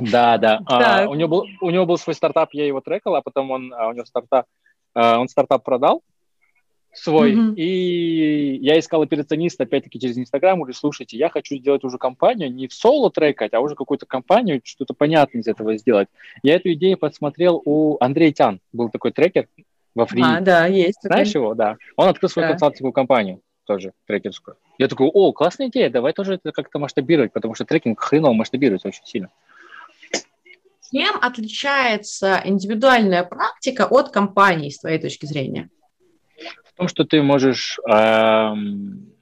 [0.00, 0.60] Да, да.
[0.66, 3.72] А, у, него был, у него был свой стартап, я его трекал, а потом он,
[3.72, 4.46] а, у него стартап,
[4.94, 6.02] он стартап продал
[6.92, 7.54] свой, Мгм.
[7.54, 12.68] и я искал операциониста, опять-таки, через Инстаграм, говорю, слушайте, я хочу сделать уже компанию, не
[12.68, 16.08] в соло трекать, а уже какую-то компанию, что-то понятное из этого сделать.
[16.42, 19.48] Я эту идею подсмотрел у Андрея Тян, был такой трекер
[19.94, 20.22] во Фри.
[20.24, 21.00] А, да, есть.
[21.02, 21.16] такой.
[21.16, 21.76] Знаешь его, да.
[21.96, 22.52] Он открыл свою Да.
[22.52, 24.56] консалтинговую компанию, тоже трекерскую.
[24.78, 28.88] Я такой, о, классная идея, давай тоже это как-то масштабировать, потому что трекинг хреново масштабируется
[28.88, 29.28] очень сильно.
[30.90, 35.70] Чем отличается индивидуальная практика от компании, с твоей точки зрения?
[36.74, 39.12] В том, что ты можешь эм,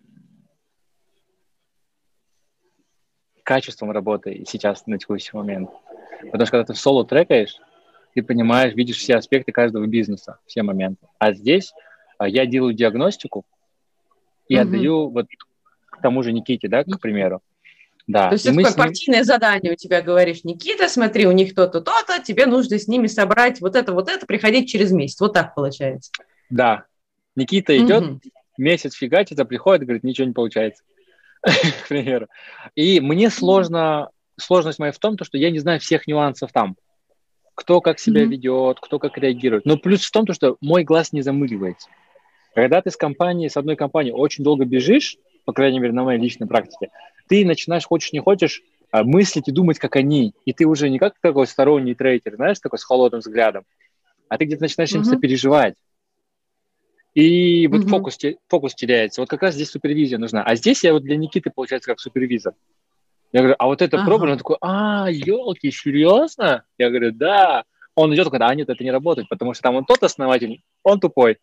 [3.42, 5.70] качеством работы сейчас на текущий момент.
[6.22, 7.56] Потому что когда ты в соло трекаешь,
[8.14, 11.06] ты понимаешь, видишь все аспекты каждого бизнеса, все моменты.
[11.18, 11.72] А здесь
[12.18, 13.44] а, я делаю диагностику
[14.48, 14.62] и Мгм.
[14.62, 15.26] отдаю вот
[15.90, 17.40] к тому же Никите, да, к примеру.
[18.06, 18.28] Да.
[18.28, 21.54] То есть и это такое ним- партийное задание у тебя, говоришь, Никита, смотри, у них
[21.54, 25.20] то-то, то-то, тебе нужно с ними собрать вот это, вот это, приходить через месяц.
[25.20, 26.12] Вот так получается.
[26.50, 26.84] Да.
[27.36, 28.20] Никита идет, Мгм.
[28.58, 30.82] месяц фигачится, приходит, говорит, ничего не получается.
[31.42, 32.26] К примеру.
[32.74, 36.76] И мне сложно, сложность моя в том, то, что я не знаю всех нюансов там.
[37.54, 38.30] Кто как себя Мгм.
[38.30, 39.64] ведет, кто как реагирует.
[39.64, 41.88] Но плюс в том, то, что мой глаз не замыливается.
[42.54, 46.20] Когда ты с компанией, с одной компанией очень долго бежишь, по крайней мере, на моей
[46.20, 46.88] личной практике,
[47.28, 50.34] ты начинаешь, хочешь не хочешь, а, мыслить и думать, как они.
[50.44, 53.64] И ты уже не как такой сторонний трейдер, знаешь, такой с холодным взглядом,
[54.28, 55.10] а ты где-то начинаешь им Мгм.
[55.10, 55.74] сопереживать.
[57.14, 57.88] И вот Мгм.
[57.88, 59.20] фокус, фокус теряется.
[59.20, 60.42] Вот как раз здесь супервизия нужна.
[60.44, 62.54] А здесь я вот для Никиты, получается, как супервизор.
[63.32, 64.06] Я говорю, а вот это Ага.
[64.06, 64.32] пробовали?
[64.32, 66.64] Он такой, а, елки, серьезно?
[66.78, 67.64] Я говорю, да.
[67.94, 71.00] Он идет, когда, а нет, это не работает, потому что там он тот основатель, он
[71.00, 71.38] тупой,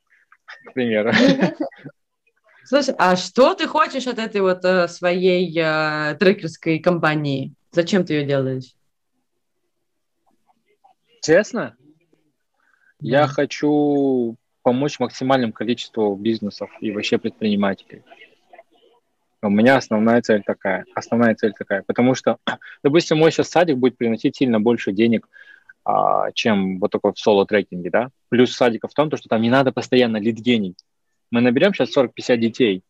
[0.66, 1.12] к примеру.
[2.64, 7.54] Слушай, а что ты хочешь от этой вот э, своей э, трекерской компании?
[7.72, 8.74] Зачем ты ее делаешь?
[11.22, 11.76] Честно,
[13.00, 13.28] я Да.
[13.28, 14.36] хочу
[14.68, 18.04] помочь максимальному количеству бизнесов и вообще предпринимателей.
[19.42, 20.84] У меня основная цель такая.
[20.94, 21.84] Основная цель такая.
[21.88, 22.36] Потому что,
[22.84, 25.30] допустим, мой сейчас садик будет приносить сильно больше денег,
[25.86, 28.10] а, чем вот такой в соло-трекинге, да.
[28.28, 30.84] Плюс садика в том, что там не надо постоянно лид-генить.
[31.32, 32.84] Мы наберем сейчас 40-50 детей,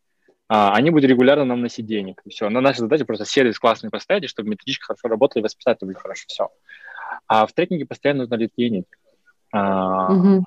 [0.47, 2.21] а, они будут регулярно нам носить денег.
[2.25, 2.49] И все.
[2.49, 6.25] Но наша задача просто сервис классный поставить, чтобы методичка хорошо работала и воспитатели были хорошо.
[6.27, 6.49] Все.
[7.27, 8.85] А в трекинге постоянно нужно лид-генить.
[9.53, 10.43] А, угу.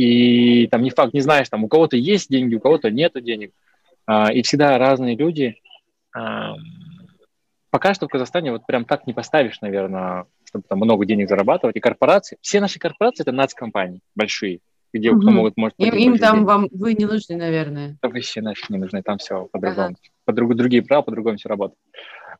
[0.00, 3.52] И там не факт, не знаешь, там у кого-то есть деньги, у кого-то нет денег.
[4.06, 5.56] А, и всегда разные люди.
[6.16, 6.54] А,
[7.68, 11.76] пока что в Казахстане вот прям так не поставишь, наверное, чтобы там много денег зарабатывать.
[11.76, 14.60] И корпорации, все наши корпорации это нацкомпании большие,
[14.94, 15.20] где угу.
[15.20, 16.48] кто могут, может Им, им там денег.
[16.48, 17.98] вам вы не нужны, наверное.
[18.00, 19.88] Да вообще нафиг не нужны, там все по-другому.
[19.88, 19.96] Ага.
[20.24, 21.78] По друг, другие права, по-другому все работает.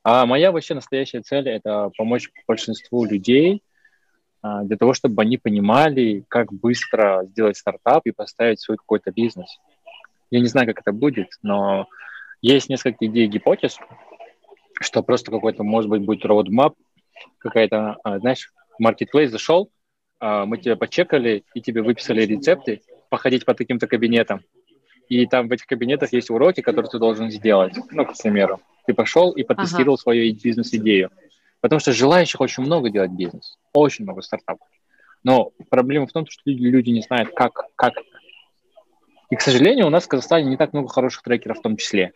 [0.03, 3.63] А моя вообще настоящая цель– это помочь большинству людей
[4.43, 9.59] для того, чтобы они понимали, как быстро сделать стартап и поставить свой какой-то бизнес.
[10.31, 11.87] Я не знаю, как это будет, но
[12.41, 13.79] есть несколько идей, гипотез,
[14.81, 16.75] что просто какой-то, может быть, будет roadmap,
[17.39, 19.71] какая-то, а, знаешь, marketplace зашел,
[20.21, 24.41] а, мы тебя почекали и тебе выписали рецепты, походить по таким-то кабинетам.
[25.09, 27.75] И там в этих кабинетах есть уроки, которые ты должен сделать.
[27.91, 30.03] Ну, к примеру, ты пошел и потестировал ага.
[30.03, 31.11] свою бизнес-идею.
[31.61, 33.59] Потому что желающих очень много делать бизнес.
[33.73, 34.67] Очень много стартапов.
[35.23, 37.95] Но проблема в том, что люди не знают, как, как.
[39.29, 42.13] И, к сожалению, у нас в Казахстане не так много хороших трекеров в том числе.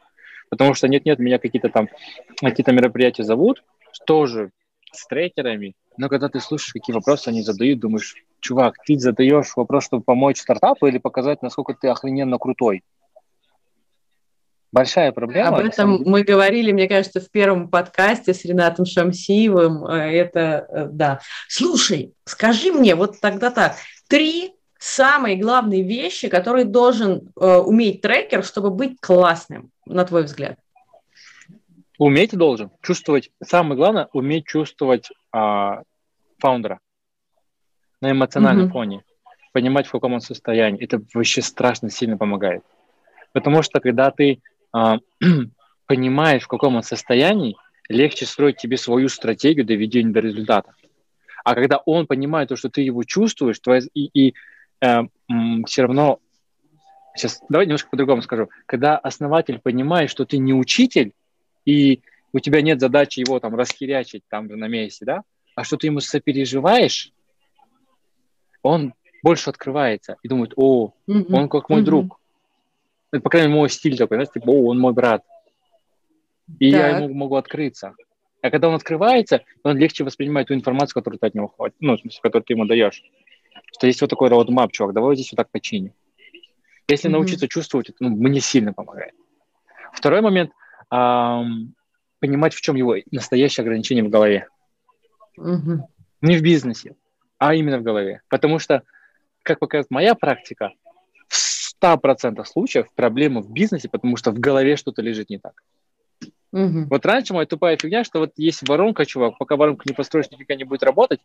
[0.49, 1.89] Потому что нет-нет, меня какие-то там
[2.41, 3.63] какие-то мероприятия зовут,
[4.07, 4.51] тоже
[4.93, 9.85] с трекерами, но когда ты слушаешь, какие вопросы они задают, думаешь, чувак, ты задаешь вопрос,
[9.85, 12.83] чтобы помочь стартапу или показать, насколько ты охрененно крутой?
[14.75, 15.59] Большая проблема.
[15.59, 19.87] Об этом мы говорили, мне кажется, в первом подкасте с Ренатом Шамсиевым.
[19.87, 21.21] Э, это, э, да.
[21.47, 23.77] Слушай, скажи мне, вот тогда так,
[24.09, 30.59] три самые главные вещи, которые должен э, уметь трекер, чтобы быть классным, на твой взгляд?
[31.97, 33.31] Уметь должен, чувствовать.
[33.45, 35.83] Самое главное, уметь чувствовать а,
[36.39, 36.81] фаундера
[38.01, 38.73] на эмоциональном mm-hmm.
[38.73, 39.05] фоне,
[39.53, 40.83] понимать, в каком он состоянии.
[40.83, 42.65] Это вообще страшно сильно помогает.
[43.33, 44.41] Потому что когда ты
[45.87, 47.57] понимаешь, в каком он состоянии,
[47.89, 50.75] легче строить тебе свою стратегию доведения до результата.
[51.45, 54.35] А когда он понимает то, что ты его чувствуешь, твоя, и, и
[54.81, 55.03] э,
[55.67, 56.19] все равно,
[57.15, 61.13] сейчас давай немножко по-другому скажу, когда основатель понимает, что ты не учитель,
[61.67, 62.01] и
[62.33, 65.23] у тебя нет задачи его там расхерячить там же на месте, да,
[65.55, 67.13] а что ты ему сопереживаешь,
[68.63, 71.27] он больше открывается и думает, о, mm-hmm.
[71.31, 71.85] он как мой mm-hmm.
[71.85, 72.21] друг.
[73.15, 75.23] Это, по крайней мере, мой стиль такой, знаешь, типа, о, он мой брат.
[76.59, 76.81] И так.
[76.81, 77.95] я ему могу открыться.
[78.43, 81.97] А когда он открывается, он легче воспринимает ту информацию, которую ты от него хватит, ну,
[81.97, 83.05] в смысле, которую ты ему даешь.
[83.73, 85.93] Что есть вот такой roadmap, чувак, давай здесь вот так починим.
[86.89, 87.13] Если mm-hmm.
[87.13, 89.15] научиться чувствовать это, ну, мне сильно помогает.
[89.93, 90.51] Второй момент–
[90.91, 91.75] эм,
[92.19, 94.49] понимать, в чем его настоящее ограничение в голове.
[95.37, 95.89] Угу.
[96.23, 96.97] Не в бизнесе,
[97.39, 98.23] а именно в голове.
[98.29, 98.83] Потому что,
[99.43, 100.73] как показывает моя практика,
[101.29, 101.37] в
[101.85, 105.63] 100% случаев проблема в бизнесе, потому что в голове что-то лежит не так.
[106.53, 106.87] Угу.
[106.89, 110.55] Вот раньше моя тупая фигня, что вот есть воронка, чувак, пока воронку не построишь, нифига
[110.55, 111.21] не будет работать,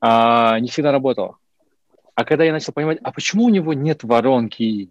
[0.00, 1.36] а, не всегда работала.
[2.14, 4.88] А когда я начал понимать, а почему у него нет воронки,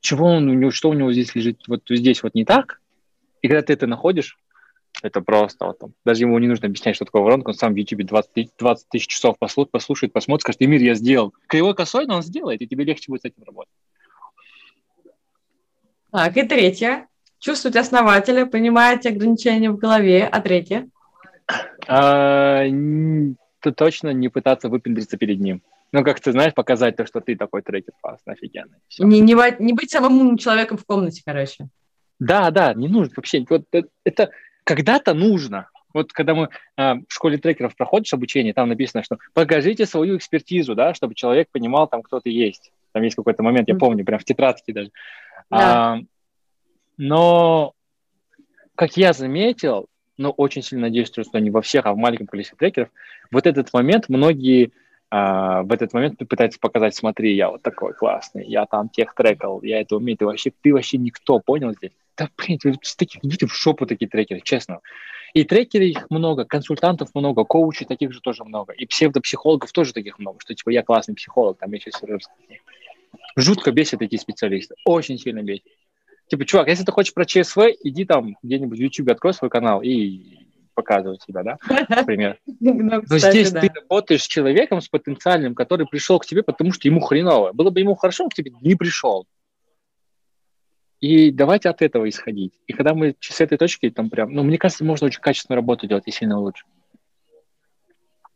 [0.00, 2.80] чего он, у него, что у него здесь лежит, вот здесь вот не так.
[3.40, 4.38] И когда ты это находишь,
[5.02, 7.76] это просто вот там, даже ему не нужно объяснять, что такое воронка, он сам в
[7.76, 11.34] YouTube 20, 20 тысяч часов послушает, послушает, посмотрит, скажет, Эмир, я сделал.
[11.48, 13.72] Кривой косой, но он сделает, и тебе легче будет с этим работать.
[16.10, 17.08] Так, и третье.
[17.38, 20.28] Чувствовать основателя, понимать ограничения в голове.
[20.30, 20.88] А третье?
[21.88, 22.64] А,
[23.60, 25.62] точно не пытаться выпендриться перед ним.
[25.90, 28.78] Ну, как ты знаешь, показать то, что ты такой трекер классный, офигенный.
[28.98, 31.68] Не, не, не быть самым умным человеком в комнате, короче.
[32.18, 33.44] Да, да, не нужно вообще.
[33.48, 34.30] Вот это, это
[34.74, 35.68] когда-то нужно.
[35.92, 36.48] Вот когда мы
[36.78, 41.48] э, в школе трекеров проходишь обучение, там написано, что покажите свою экспертизу, да, чтобы человек
[41.52, 42.72] понимал, там кто ты есть.
[42.92, 44.90] Там есть какой-то момент, я помню, прям в тетрадке даже.
[45.50, 45.58] Да.
[45.94, 45.98] А,
[46.96, 47.74] но,
[48.74, 52.56] как я заметил, но очень сильно надеюсь, что не во всех, а в маленьком количестве
[52.56, 52.88] трекеров,
[53.30, 54.72] вот этот момент многие
[55.10, 59.60] а, в этот момент пытается показать, смотри, я вот такой классный, я там тех трекал,
[59.62, 61.92] я это умею, ты вообще, ты вообще никто, понял здесь?
[62.16, 64.80] Да, блин, с таких, идите в шопу такие трекеры, честно.
[65.34, 70.18] И трекеры их много, консультантов много, коучей таких же тоже много, и псевдопсихологов тоже таких
[70.18, 72.02] много, что типа я классный психолог, там я сейчас
[73.36, 75.64] Жутко бесит эти специалисты, очень сильно бесит.
[76.28, 79.82] Типа, чувак, если ты хочешь про ЧСВ, иди там где-нибудь в YouTube, открой свой канал
[79.82, 80.38] и
[80.74, 81.58] показывать себя, да,
[81.88, 82.38] например.
[82.60, 86.88] Ну, Но здесь ты работаешь с человеком, с потенциальным, который пришел к тебе, потому что
[86.88, 87.52] ему хреново.
[87.52, 89.26] Было бы ему хорошо, он к тебе не пришел.
[91.02, 92.52] И давайте от этого исходить.
[92.68, 95.88] И когда мы с этой точки, там прям, ну, мне кажется, можно очень качественную работу
[95.88, 96.64] делать и сильно лучше.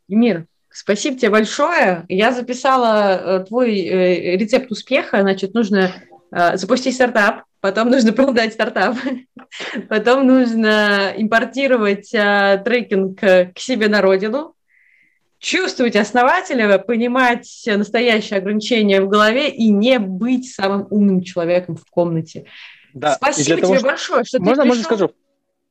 [0.08, 2.04] Мир, спасибо тебе большое.
[2.08, 5.20] Я записала э, твой э, рецепт успеха.
[5.20, 5.92] Значит, нужно
[6.32, 8.96] э, запустить стартап, потом нужно продать стартап,
[9.88, 14.55] потом нужно импортировать трекинг к себе на родину,
[15.46, 22.46] чувствовать основателя, понимать настоящее ограничение в голове и не быть самым умным человеком в комнате.
[22.94, 23.12] Да.
[23.12, 23.86] Спасибо того, тебе что...
[23.86, 24.66] большое, что можно, ты пришел.
[24.66, 25.10] Можно скажу?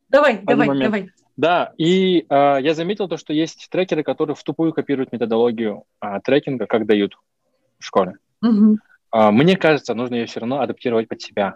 [0.07, 0.85] Давай, давай, момент.
[0.85, 1.09] давай.
[1.35, 6.21] Да, и э, я заметил то, что есть трекеры, которые в тупую копируют методологию э,
[6.23, 7.17] трекинга, как дают
[7.77, 8.13] в школе.
[8.41, 8.77] Угу.
[9.13, 11.55] Э, мне кажется, нужно ее все равно адаптировать под себя.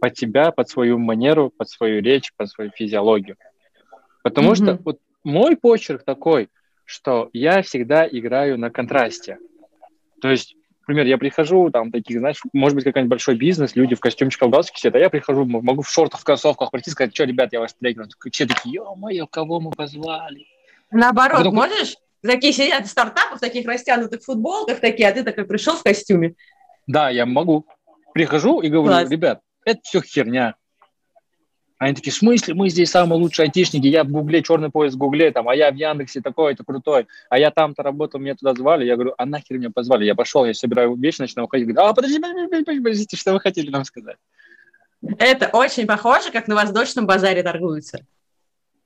[0.00, 3.36] Под себя, под свою манеру, под свою речь, под свою физиологию.
[4.22, 4.54] Потому угу.
[4.54, 6.48] что вот мой почерк такой,
[6.88, 9.38] что я всегда играю на контрасте.
[10.22, 10.56] То есть
[10.88, 14.50] например, я прихожу, там, таких, знаешь, может быть, какой-нибудь большой бизнес, люди в костюмчиках, в
[14.50, 17.52] галстуке сидят, а я прихожу, могу в шортах, в кроссовках прийти и сказать, что, ребят,
[17.52, 18.06] я вас трекер.
[18.32, 20.46] Все такие, ё-моё, кого мы позвали?
[20.90, 21.54] Наоборот, Потом...
[21.54, 21.96] можешь?
[22.22, 26.34] Такие сидят в стартапах, в таких растянутых футболках такие, а ты такой пришел в костюме.
[26.86, 27.66] Да, я могу.
[28.14, 29.10] Прихожу и говорю, Класс.
[29.10, 30.54] ребят, это все херня.
[31.78, 34.98] Они такие, в смысле, мы здесь самые лучшие айтишники, я в Гугле, черный поезд в
[34.98, 38.84] Гугле, там, а я в Яндексе такой-то крутой, а я там-то работал, меня туда звали.
[38.84, 40.04] Я говорю, а нахер меня позвали?
[40.04, 41.68] Я пошел, я собираю вещи, начинаю уходить.
[41.68, 44.16] Говорю, а, подожди, подожди, подождите, что вы хотели нам сказать?
[45.18, 48.00] Это очень похоже, как на восточном базаре торгуются.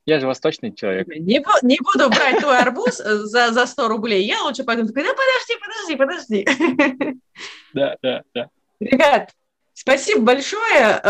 [0.04, 1.06] Я же восточный человек.
[1.08, 4.26] Не, не буду брать твой арбуз за, за 100 рублей.
[4.26, 7.18] Я лучше пойду такой, да подожди, подожди, подожди.
[7.72, 8.50] Да, да, да.
[8.80, 9.30] Ребят,
[9.72, 11.00] спасибо большое.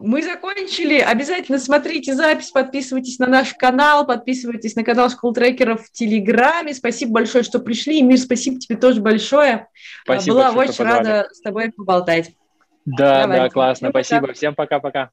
[0.00, 1.00] Мы закончили.
[1.00, 6.72] Обязательно смотрите запись, подписывайтесь на наш канал, подписывайтесь на канал Школ Трекеров в Телеграме.
[6.72, 8.02] Спасибо большое, что пришли.
[8.02, 9.68] Мир, спасибо тебе тоже большое.
[10.04, 12.30] Спасибо Была большое, очень рада с тобой поболтать.
[12.84, 13.38] Да, Давай.
[13.38, 13.90] да, классно.
[13.90, 14.32] Спасибо.
[14.32, 15.10] Всем пока-пока.